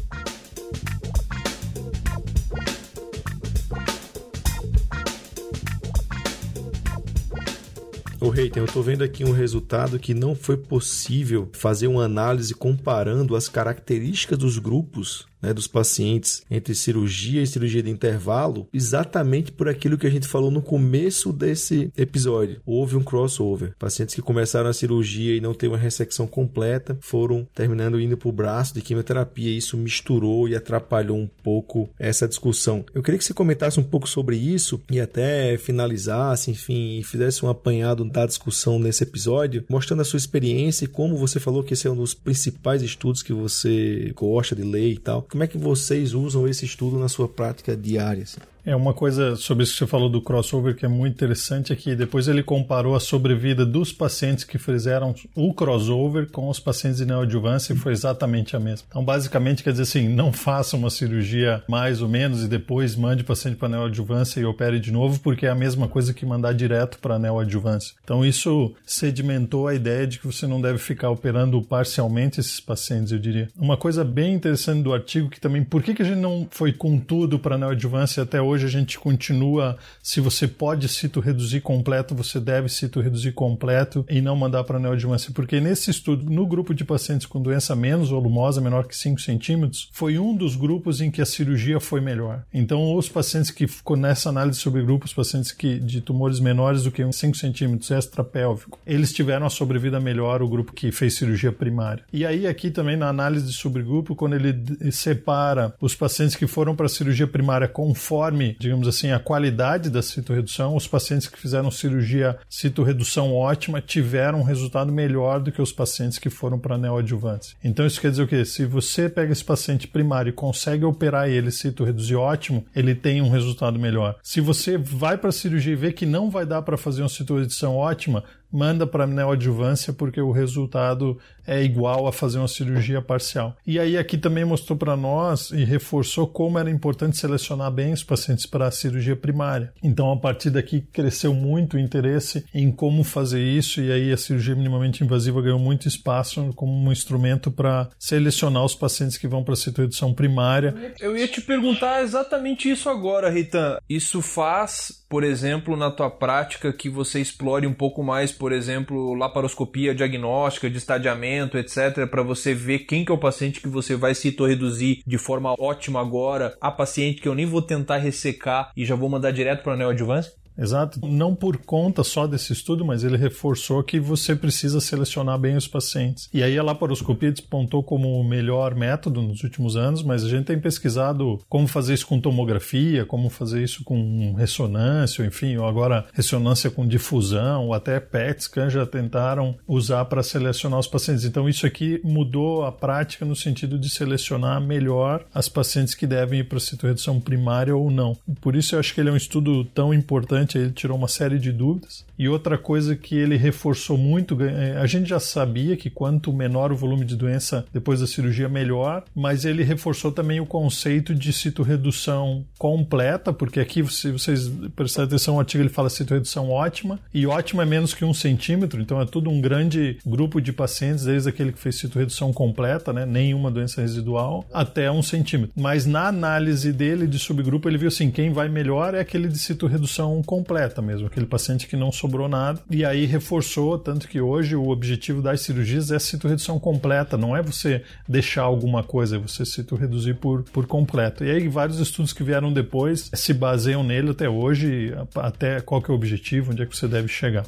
Ô 8.38 8.40
Reiten, 8.40 8.60
eu 8.60 8.66
estou 8.66 8.84
vendo 8.84 9.02
aqui 9.02 9.24
um 9.24 9.32
resultado 9.32 9.98
que 9.98 10.14
não 10.14 10.32
foi 10.32 10.56
possível 10.56 11.48
fazer 11.52 11.88
uma 11.88 12.04
análise 12.04 12.54
comparando 12.54 13.34
as 13.34 13.48
características 13.48 14.38
dos 14.38 14.58
grupos 14.58 15.26
né, 15.40 15.52
dos 15.52 15.66
pacientes 15.66 16.42
entre 16.50 16.74
cirurgia 16.74 17.42
e 17.42 17.46
cirurgia 17.46 17.82
de 17.82 17.90
intervalo, 17.90 18.68
exatamente 18.72 19.52
por 19.52 19.68
aquilo 19.68 19.98
que 19.98 20.06
a 20.06 20.10
gente 20.10 20.26
falou 20.26 20.50
no 20.50 20.62
começo 20.62 21.32
desse 21.32 21.90
episódio. 21.96 22.60
Houve 22.66 22.96
um 22.96 23.02
crossover. 23.02 23.74
Pacientes 23.78 24.14
que 24.14 24.22
começaram 24.22 24.68
a 24.68 24.72
cirurgia 24.72 25.36
e 25.36 25.40
não 25.40 25.54
teve 25.54 25.72
uma 25.72 25.78
ressecção 25.78 26.26
completa 26.26 26.98
foram 27.00 27.46
terminando 27.54 28.00
indo 28.00 28.16
para 28.16 28.28
o 28.28 28.32
braço 28.32 28.74
de 28.74 28.82
quimioterapia. 28.82 29.56
Isso 29.56 29.76
misturou 29.76 30.48
e 30.48 30.56
atrapalhou 30.56 31.16
um 31.16 31.28
pouco 31.42 31.88
essa 31.98 32.28
discussão. 32.28 32.84
Eu 32.94 33.02
queria 33.02 33.18
que 33.18 33.24
você 33.24 33.34
comentasse 33.34 33.78
um 33.78 33.84
pouco 33.84 34.08
sobre 34.08 34.36
isso 34.36 34.80
e 34.90 35.00
até 35.00 35.56
finalizasse, 35.58 36.50
enfim, 36.50 36.98
e 36.98 37.04
fizesse 37.04 37.44
um 37.44 37.48
apanhado 37.48 38.04
da 38.04 38.26
discussão 38.26 38.78
nesse 38.78 39.02
episódio, 39.02 39.64
mostrando 39.68 40.00
a 40.00 40.04
sua 40.04 40.16
experiência 40.16 40.84
e 40.84 40.88
como 40.88 41.16
você 41.16 41.40
falou 41.40 41.62
que 41.62 41.74
esse 41.74 41.86
é 41.86 41.90
um 41.90 41.96
dos 41.96 42.14
principais 42.14 42.82
estudos 42.82 43.22
que 43.22 43.32
você 43.32 44.12
gosta 44.14 44.54
de 44.54 44.62
ler 44.62 44.90
e 44.92 44.98
tal. 44.98 45.22
Como 45.28 45.42
é 45.42 45.46
que 45.46 45.58
vocês 45.58 46.14
usam 46.14 46.48
esse 46.48 46.64
estudo 46.64 46.98
na 46.98 47.08
sua 47.08 47.28
prática 47.28 47.76
diária? 47.76 48.22
Assim? 48.22 48.40
É 48.68 48.76
uma 48.76 48.92
coisa 48.92 49.34
sobre 49.34 49.64
isso 49.64 49.72
que 49.72 49.78
você 49.78 49.86
falou 49.86 50.10
do 50.10 50.20
crossover 50.20 50.76
que 50.76 50.84
é 50.84 50.88
muito 50.88 51.14
interessante. 51.14 51.72
É 51.72 51.94
depois 51.94 52.28
ele 52.28 52.42
comparou 52.42 52.94
a 52.94 53.00
sobrevida 53.00 53.64
dos 53.64 53.94
pacientes 53.94 54.44
que 54.44 54.58
fizeram 54.58 55.14
o 55.34 55.54
crossover 55.54 56.30
com 56.30 56.50
os 56.50 56.60
pacientes 56.60 56.98
de 56.98 57.06
neoadjuvância 57.06 57.72
e 57.72 57.76
foi 57.76 57.92
exatamente 57.92 58.54
a 58.54 58.60
mesma. 58.60 58.86
Então, 58.90 59.02
basicamente, 59.02 59.64
quer 59.64 59.70
dizer 59.70 59.84
assim, 59.84 60.06
não 60.06 60.34
faça 60.34 60.76
uma 60.76 60.90
cirurgia 60.90 61.62
mais 61.66 62.02
ou 62.02 62.10
menos 62.10 62.44
e 62.44 62.48
depois 62.48 62.94
mande 62.94 63.22
o 63.22 63.24
paciente 63.24 63.56
para 63.56 63.70
neoadjuvância 63.70 64.38
e 64.38 64.44
opere 64.44 64.78
de 64.78 64.92
novo, 64.92 65.18
porque 65.20 65.46
é 65.46 65.48
a 65.48 65.54
mesma 65.54 65.88
coisa 65.88 66.12
que 66.12 66.26
mandar 66.26 66.52
direto 66.52 66.98
para 66.98 67.18
neoadjuvância. 67.18 67.94
Então, 68.04 68.22
isso 68.22 68.74
sedimentou 68.84 69.66
a 69.66 69.74
ideia 69.74 70.06
de 70.06 70.18
que 70.18 70.26
você 70.26 70.46
não 70.46 70.60
deve 70.60 70.76
ficar 70.76 71.08
operando 71.08 71.62
parcialmente 71.62 72.38
esses 72.38 72.60
pacientes, 72.60 73.12
eu 73.12 73.18
diria. 73.18 73.48
Uma 73.58 73.78
coisa 73.78 74.04
bem 74.04 74.34
interessante 74.34 74.82
do 74.82 74.92
artigo 74.92 75.30
que 75.30 75.40
também, 75.40 75.64
por 75.64 75.82
que, 75.82 75.94
que 75.94 76.02
a 76.02 76.04
gente 76.04 76.20
não 76.20 76.46
foi 76.50 76.70
com 76.70 76.98
tudo 76.98 77.38
para 77.38 77.56
neoadjuvância 77.56 78.22
até 78.22 78.42
hoje? 78.42 78.57
Hoje 78.58 78.66
a 78.66 78.80
gente 78.80 78.98
continua, 78.98 79.76
se 80.02 80.20
você 80.20 80.46
pode 80.46 80.88
cito 80.88 81.20
reduzir 81.20 81.60
completo, 81.60 82.14
você 82.14 82.40
deve 82.40 82.68
cito 82.68 83.00
reduzir 83.00 83.32
completo 83.32 84.04
e 84.08 84.20
não 84.20 84.36
mandar 84.36 84.64
para 84.64 84.78
neoadjuvância, 84.78 85.32
porque 85.32 85.60
nesse 85.60 85.90
estudo, 85.90 86.28
no 86.30 86.46
grupo 86.46 86.74
de 86.74 86.84
pacientes 86.84 87.26
com 87.26 87.40
doença 87.40 87.74
menos 87.76 88.10
volumosa, 88.10 88.60
menor 88.60 88.86
que 88.86 88.96
5 88.96 89.20
centímetros, 89.20 89.88
foi 89.92 90.18
um 90.18 90.34
dos 90.34 90.56
grupos 90.56 91.00
em 91.00 91.10
que 91.10 91.22
a 91.22 91.26
cirurgia 91.26 91.80
foi 91.80 92.00
melhor. 92.00 92.42
Então, 92.52 92.94
os 92.96 93.08
pacientes 93.08 93.50
que 93.50 93.66
ficou 93.66 93.96
nessa 93.96 94.28
análise 94.28 94.58
sobre 94.58 94.82
grupos, 94.82 95.12
pacientes 95.12 95.52
que 95.52 95.78
de 95.78 96.00
tumores 96.00 96.40
menores 96.40 96.82
do 96.82 96.90
que 96.90 97.02
5 97.10 97.36
centímetros 97.36 97.90
extrapélvico, 97.90 98.78
eles 98.86 99.12
tiveram 99.12 99.46
a 99.46 99.50
sobrevida 99.50 100.00
melhor, 100.00 100.42
o 100.42 100.48
grupo 100.48 100.72
que 100.72 100.90
fez 100.90 101.14
cirurgia 101.14 101.52
primária. 101.52 102.04
E 102.12 102.26
aí, 102.26 102.46
aqui 102.46 102.70
também 102.70 102.96
na 102.96 103.08
análise 103.08 103.46
de 103.46 103.52
subgrupo, 103.52 104.16
quando 104.16 104.34
ele 104.34 104.90
separa 104.90 105.74
os 105.80 105.94
pacientes 105.94 106.34
que 106.34 106.46
foram 106.46 106.74
para 106.74 106.86
a 106.86 106.88
cirurgia 106.88 107.26
primária 107.26 107.68
conforme 107.68 108.37
digamos 108.58 108.86
assim, 108.88 109.10
a 109.10 109.18
qualidade 109.18 109.90
da 109.90 110.02
citorredução, 110.02 110.76
os 110.76 110.86
pacientes 110.86 111.28
que 111.28 111.38
fizeram 111.38 111.70
cirurgia 111.70 112.38
citorredução 112.48 113.34
ótima 113.34 113.80
tiveram 113.80 114.40
um 114.40 114.44
resultado 114.44 114.92
melhor 114.92 115.40
do 115.40 115.52
que 115.52 115.62
os 115.62 115.72
pacientes 115.72 116.18
que 116.18 116.30
foram 116.30 116.58
para 116.58 116.78
neoadjuvância. 116.78 117.56
Então 117.62 117.86
isso 117.86 118.00
quer 118.00 118.10
dizer 118.10 118.22
o 118.22 118.28
quê? 118.28 118.44
Se 118.44 118.64
você 118.64 119.08
pega 119.08 119.32
esse 119.32 119.44
paciente 119.44 119.86
primário 119.86 120.30
e 120.30 120.32
consegue 120.32 120.84
operar 120.84 121.28
ele 121.28 121.50
citorreduzir 121.50 122.18
ótimo, 122.18 122.64
ele 122.74 122.94
tem 122.94 123.22
um 123.22 123.30
resultado 123.30 123.78
melhor. 123.78 124.16
Se 124.22 124.40
você 124.40 124.76
vai 124.76 125.16
para 125.18 125.30
a 125.30 125.32
cirurgia 125.32 125.72
e 125.72 125.76
vê 125.76 125.92
que 125.92 126.06
não 126.06 126.30
vai 126.30 126.46
dar 126.46 126.62
para 126.62 126.76
fazer 126.76 127.02
uma 127.02 127.08
citorredução 127.08 127.76
ótima, 127.76 128.24
manda 128.52 128.86
para 128.86 129.06
neoadjuvância 129.06 129.92
porque 129.92 130.20
o 130.20 130.32
resultado 130.32 131.18
é 131.46 131.62
igual 131.62 132.06
a 132.06 132.12
fazer 132.12 132.38
uma 132.38 132.48
cirurgia 132.48 133.00
parcial. 133.00 133.56
E 133.66 133.78
aí 133.78 133.96
aqui 133.96 134.18
também 134.18 134.44
mostrou 134.44 134.76
para 134.76 134.96
nós 134.96 135.50
e 135.50 135.64
reforçou 135.64 136.26
como 136.26 136.58
era 136.58 136.70
importante 136.70 137.16
selecionar 137.16 137.70
bem 137.70 137.92
os 137.92 138.04
pacientes 138.04 138.44
para 138.44 138.66
a 138.66 138.70
cirurgia 138.70 139.16
primária. 139.16 139.72
Então 139.82 140.12
a 140.12 140.16
partir 140.16 140.50
daqui 140.50 140.82
cresceu 140.92 141.32
muito 141.32 141.76
o 141.76 141.80
interesse 141.80 142.44
em 142.52 142.70
como 142.70 143.02
fazer 143.02 143.42
isso 143.42 143.80
e 143.80 143.90
aí 143.90 144.12
a 144.12 144.16
cirurgia 144.16 144.54
minimamente 144.54 145.02
invasiva 145.02 145.40
ganhou 145.40 145.58
muito 145.58 145.88
espaço 145.88 146.50
como 146.54 146.72
um 146.72 146.92
instrumento 146.92 147.50
para 147.50 147.88
selecionar 147.98 148.64
os 148.64 148.74
pacientes 148.74 149.16
que 149.16 149.26
vão 149.26 149.42
para 149.42 149.54
a 149.54 149.56
citoredução 149.56 150.12
primária. 150.12 150.74
Eu 151.00 151.16
ia 151.16 151.28
te 151.28 151.40
perguntar 151.40 152.02
exatamente 152.02 152.70
isso 152.70 152.88
agora, 152.88 153.30
Rita. 153.30 153.82
Isso 153.88 154.20
faz, 154.20 154.97
por 155.08 155.24
exemplo, 155.24 155.76
na 155.76 155.90
tua 155.90 156.10
prática 156.10 156.72
que 156.72 156.88
você 156.88 157.20
explore 157.20 157.66
um 157.66 157.72
pouco 157.72 158.02
mais 158.02 158.32
por 158.32 158.52
exemplo, 158.52 159.14
laparoscopia 159.14 159.94
diagnóstica, 159.94 160.70
de 160.70 160.78
estadiamento, 160.78 161.58
etc., 161.58 162.06
para 162.08 162.22
você 162.22 162.54
ver 162.54 162.80
quem 162.80 163.04
que 163.04 163.12
é 163.12 163.14
o 163.14 163.18
paciente 163.18 163.60
que 163.60 163.68
você 163.68 163.96
vai 163.96 164.12
reduzir 164.46 165.02
de 165.06 165.18
forma 165.18 165.54
ótima 165.58 166.00
agora, 166.00 166.56
a 166.60 166.70
paciente 166.70 167.20
que 167.20 167.28
eu 167.28 167.34
nem 167.34 167.46
vou 167.46 167.62
tentar 167.62 167.98
ressecar 167.98 168.70
e 168.76 168.84
já 168.84 168.94
vou 168.94 169.08
mandar 169.08 169.30
direto 169.30 169.62
para 169.62 169.74
a 169.74 169.76
neoadjuvância? 169.76 170.32
Exato. 170.58 171.00
Não 171.06 171.34
por 171.34 171.58
conta 171.58 172.02
só 172.02 172.26
desse 172.26 172.52
estudo, 172.52 172.84
mas 172.84 173.04
ele 173.04 173.16
reforçou 173.16 173.82
que 173.82 174.00
você 174.00 174.34
precisa 174.34 174.80
selecionar 174.80 175.38
bem 175.38 175.56
os 175.56 175.68
pacientes. 175.68 176.28
E 176.34 176.42
aí 176.42 176.58
a 176.58 176.62
laparoscopia 176.62 177.30
despontou 177.30 177.82
como 177.82 178.20
o 178.20 178.24
melhor 178.24 178.74
método 178.74 179.22
nos 179.22 179.44
últimos 179.44 179.76
anos, 179.76 180.02
mas 180.02 180.24
a 180.24 180.28
gente 180.28 180.46
tem 180.46 180.58
pesquisado 180.58 181.38
como 181.48 181.68
fazer 181.68 181.94
isso 181.94 182.06
com 182.06 182.20
tomografia, 182.20 183.06
como 183.06 183.30
fazer 183.30 183.62
isso 183.62 183.84
com 183.84 184.34
ressonância, 184.34 185.24
enfim, 185.24 185.56
ou 185.56 185.66
agora 185.66 186.06
ressonância 186.12 186.70
com 186.70 186.86
difusão, 186.86 187.66
ou 187.66 187.74
até 187.74 188.00
PET 188.00 188.42
scan 188.42 188.68
já 188.68 188.84
tentaram 188.84 189.56
usar 189.66 190.04
para 190.06 190.22
selecionar 190.22 190.80
os 190.80 190.88
pacientes. 190.88 191.24
Então 191.24 191.48
isso 191.48 191.66
aqui 191.66 192.00
mudou 192.02 192.64
a 192.64 192.72
prática 192.72 193.24
no 193.24 193.36
sentido 193.36 193.78
de 193.78 193.88
selecionar 193.88 194.60
melhor 194.60 195.24
as 195.32 195.48
pacientes 195.48 195.94
que 195.94 196.06
devem 196.06 196.40
ir 196.40 196.44
para 196.44 196.58
a 196.58 196.60
citorredução 196.60 197.20
primária 197.20 197.76
ou 197.76 197.90
não. 197.90 198.16
Por 198.40 198.56
isso 198.56 198.74
eu 198.74 198.80
acho 198.80 198.94
que 198.94 199.00
ele 199.00 199.10
é 199.10 199.12
um 199.12 199.16
estudo 199.16 199.64
tão 199.66 199.92
importante 199.92 200.47
ele 200.56 200.70
tirou 200.70 200.96
uma 200.96 201.08
série 201.08 201.38
de 201.38 201.52
dúvidas. 201.52 202.06
E 202.18 202.28
outra 202.28 202.56
coisa 202.56 202.96
que 202.96 203.14
ele 203.16 203.36
reforçou 203.36 203.98
muito, 203.98 204.40
é, 204.42 204.76
a 204.78 204.86
gente 204.86 205.08
já 205.08 205.20
sabia 205.20 205.76
que 205.76 205.90
quanto 205.90 206.32
menor 206.32 206.72
o 206.72 206.76
volume 206.76 207.04
de 207.04 207.16
doença 207.16 207.66
depois 207.72 208.00
da 208.00 208.06
cirurgia, 208.06 208.48
melhor, 208.48 209.04
mas 209.14 209.44
ele 209.44 209.62
reforçou 209.62 210.12
também 210.12 210.40
o 210.40 210.46
conceito 210.46 211.14
de 211.14 211.32
citorredução 211.32 212.44
completa, 212.58 213.32
porque 213.32 213.60
aqui, 213.60 213.84
se 213.92 214.10
vocês 214.10 214.50
prestarem 214.74 215.08
atenção, 215.08 215.36
o 215.36 215.40
artigo 215.40 215.62
ele 215.62 215.68
fala 215.68 215.90
citorredução 215.90 216.50
ótima, 216.50 216.98
e 217.12 217.26
ótima 217.26 217.62
é 217.62 217.66
menos 217.66 217.94
que 217.94 218.04
um 218.04 218.14
centímetro, 218.14 218.80
então 218.80 219.00
é 219.00 219.06
todo 219.06 219.30
um 219.30 219.40
grande 219.40 219.98
grupo 220.06 220.40
de 220.40 220.52
pacientes, 220.52 221.04
desde 221.04 221.28
aquele 221.28 221.52
que 221.52 221.58
fez 221.58 221.76
citorredução 221.76 222.32
completa, 222.32 222.92
né, 222.92 223.04
nenhuma 223.04 223.50
doença 223.50 223.80
residual, 223.80 224.44
até 224.52 224.90
um 224.90 225.02
centímetro. 225.02 225.52
Mas 225.56 225.86
na 225.86 226.08
análise 226.08 226.72
dele 226.72 227.06
de 227.06 227.18
subgrupo, 227.18 227.68
ele 227.68 227.78
viu 227.78 227.88
assim, 227.88 228.10
quem 228.10 228.32
vai 228.32 228.48
melhor 228.48 228.94
é 228.94 229.00
aquele 229.00 229.28
de 229.28 229.38
citorredução 229.38 230.22
completa 230.22 230.37
incompleta 230.38 230.80
mesmo, 230.80 231.06
aquele 231.06 231.26
paciente 231.26 231.66
que 231.66 231.76
não 231.76 231.90
sobrou 231.90 232.28
nada. 232.28 232.60
E 232.70 232.84
aí 232.84 233.04
reforçou, 233.04 233.78
tanto 233.78 234.08
que 234.08 234.20
hoje 234.20 234.54
o 234.54 234.68
objetivo 234.68 235.20
das 235.20 235.40
cirurgias 235.40 235.90
é 235.90 235.98
citoredução 235.98 236.58
completa, 236.58 237.16
não 237.16 237.36
é 237.36 237.42
você 237.42 237.82
deixar 238.08 238.42
alguma 238.42 238.82
coisa, 238.82 239.16
é 239.16 239.18
você 239.18 239.44
citoreduzir 239.44 240.16
por, 240.16 240.42
por 240.44 240.66
completo. 240.66 241.24
E 241.24 241.30
aí 241.30 241.48
vários 241.48 241.80
estudos 241.80 242.12
que 242.12 242.22
vieram 242.22 242.52
depois 242.52 243.10
se 243.12 243.34
baseiam 243.34 243.82
nele 243.82 244.10
até 244.10 244.28
hoje, 244.28 244.94
até 245.16 245.60
qual 245.60 245.82
que 245.82 245.90
é 245.90 245.92
o 245.92 245.96
objetivo, 245.96 246.52
onde 246.52 246.62
é 246.62 246.66
que 246.66 246.76
você 246.76 246.88
deve 246.88 247.08
chegar. 247.08 247.44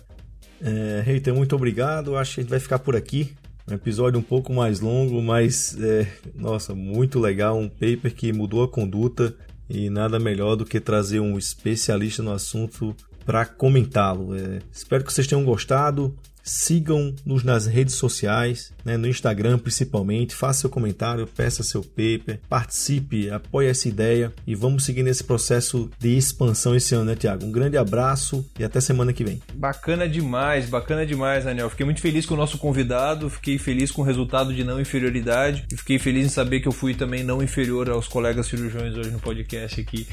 É, 0.62 1.03
Reiter, 1.05 1.35
muito 1.35 1.55
obrigado. 1.55 2.16
Acho 2.16 2.35
que 2.35 2.40
a 2.40 2.42
gente 2.42 2.50
vai 2.50 2.61
ficar 2.61 2.79
por 2.79 2.96
aqui. 2.96 3.33
Um 3.70 3.74
episódio 3.74 4.18
um 4.18 4.22
pouco 4.22 4.53
mais 4.53 4.81
longo, 4.81 5.22
mas 5.22 5.76
é, 5.81 6.07
nossa, 6.35 6.74
muito 6.74 7.20
legal. 7.20 7.57
Um 7.57 7.68
paper 7.68 8.12
que 8.14 8.33
mudou 8.33 8.64
a 8.64 8.68
conduta 8.68 9.35
e 9.70 9.88
nada 9.88 10.18
melhor 10.18 10.56
do 10.56 10.64
que 10.64 10.80
trazer 10.80 11.20
um 11.20 11.38
especialista 11.38 12.22
no 12.22 12.33
assunto 12.33 12.94
para 13.24 13.46
comentá-lo. 13.46 14.35
É, 14.35 14.59
espero 14.72 15.04
que 15.04 15.12
vocês 15.12 15.28
tenham 15.28 15.44
gostado. 15.44 16.12
Sigam-nos 16.42 17.44
nas 17.44 17.66
redes 17.66 17.94
sociais, 17.94 18.72
né, 18.85 18.96
no 18.96 19.07
Instagram 19.07 19.59
principalmente. 19.59 20.35
Faça 20.35 20.61
seu 20.61 20.70
comentário, 20.70 21.26
peça 21.26 21.62
seu 21.62 21.83
paper, 21.83 22.40
participe, 22.48 23.31
apoie 23.31 23.68
essa 23.68 23.88
ideia 23.88 24.33
e 24.46 24.55
vamos 24.55 24.85
seguir 24.85 25.03
nesse 25.03 25.24
processo 25.24 25.90
de 25.98 26.16
expansão 26.16 26.74
esse 26.74 26.94
ano, 26.94 27.07
né, 27.07 27.16
Tiago? 27.16 27.44
Um 27.44 27.53
grande 27.53 27.76
abraço 27.76 28.44
e 28.59 28.64
até 28.64 28.81
semana 28.81 29.12
que 29.12 29.24
vem. 29.24 29.40
Bacana 29.55 30.09
demais, 30.09 30.66
bacana 30.66 31.07
demais, 31.07 31.44
Daniel. 31.44 31.70
Fiquei 31.70 31.85
muito 31.85 32.00
feliz 32.00 32.26
com 32.26 32.35
o 32.35 32.37
nosso 32.37 32.59
convidado, 32.59 33.31
fiquei 33.31 33.59
feliz 33.59 33.90
com 33.90 34.03
o 34.03 34.05
resultado 34.05 34.55
de 34.55 34.64
não 34.64 34.81
inferioridade 34.81 35.64
e 35.72 35.76
fiquei 35.76 35.98
feliz 35.98 36.26
em 36.26 36.29
saber 36.29 36.61
que 36.61 36.68
eu 36.68 36.72
fui 36.72 36.94
também 36.94 37.22
não 37.22 37.42
inferior 37.42 37.90
aos 37.90 38.09
colegas 38.09 38.46
cirurgiões 38.46 38.94
hoje 38.96 39.11
no 39.11 39.20
podcast 39.20 39.81
aqui. 39.81 40.07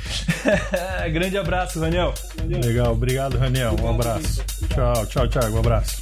grande 1.12 1.38
abraço, 1.38 1.80
Daniel. 1.80 2.14
Legal, 2.46 2.94
obrigado, 2.94 3.38
Daniel. 3.38 3.76
Um 3.82 3.90
abraço. 3.90 4.44
Tchau, 4.70 5.06
tchau, 5.06 5.28
Tiago. 5.28 5.56
Um 5.56 5.60
abraço. 5.60 6.02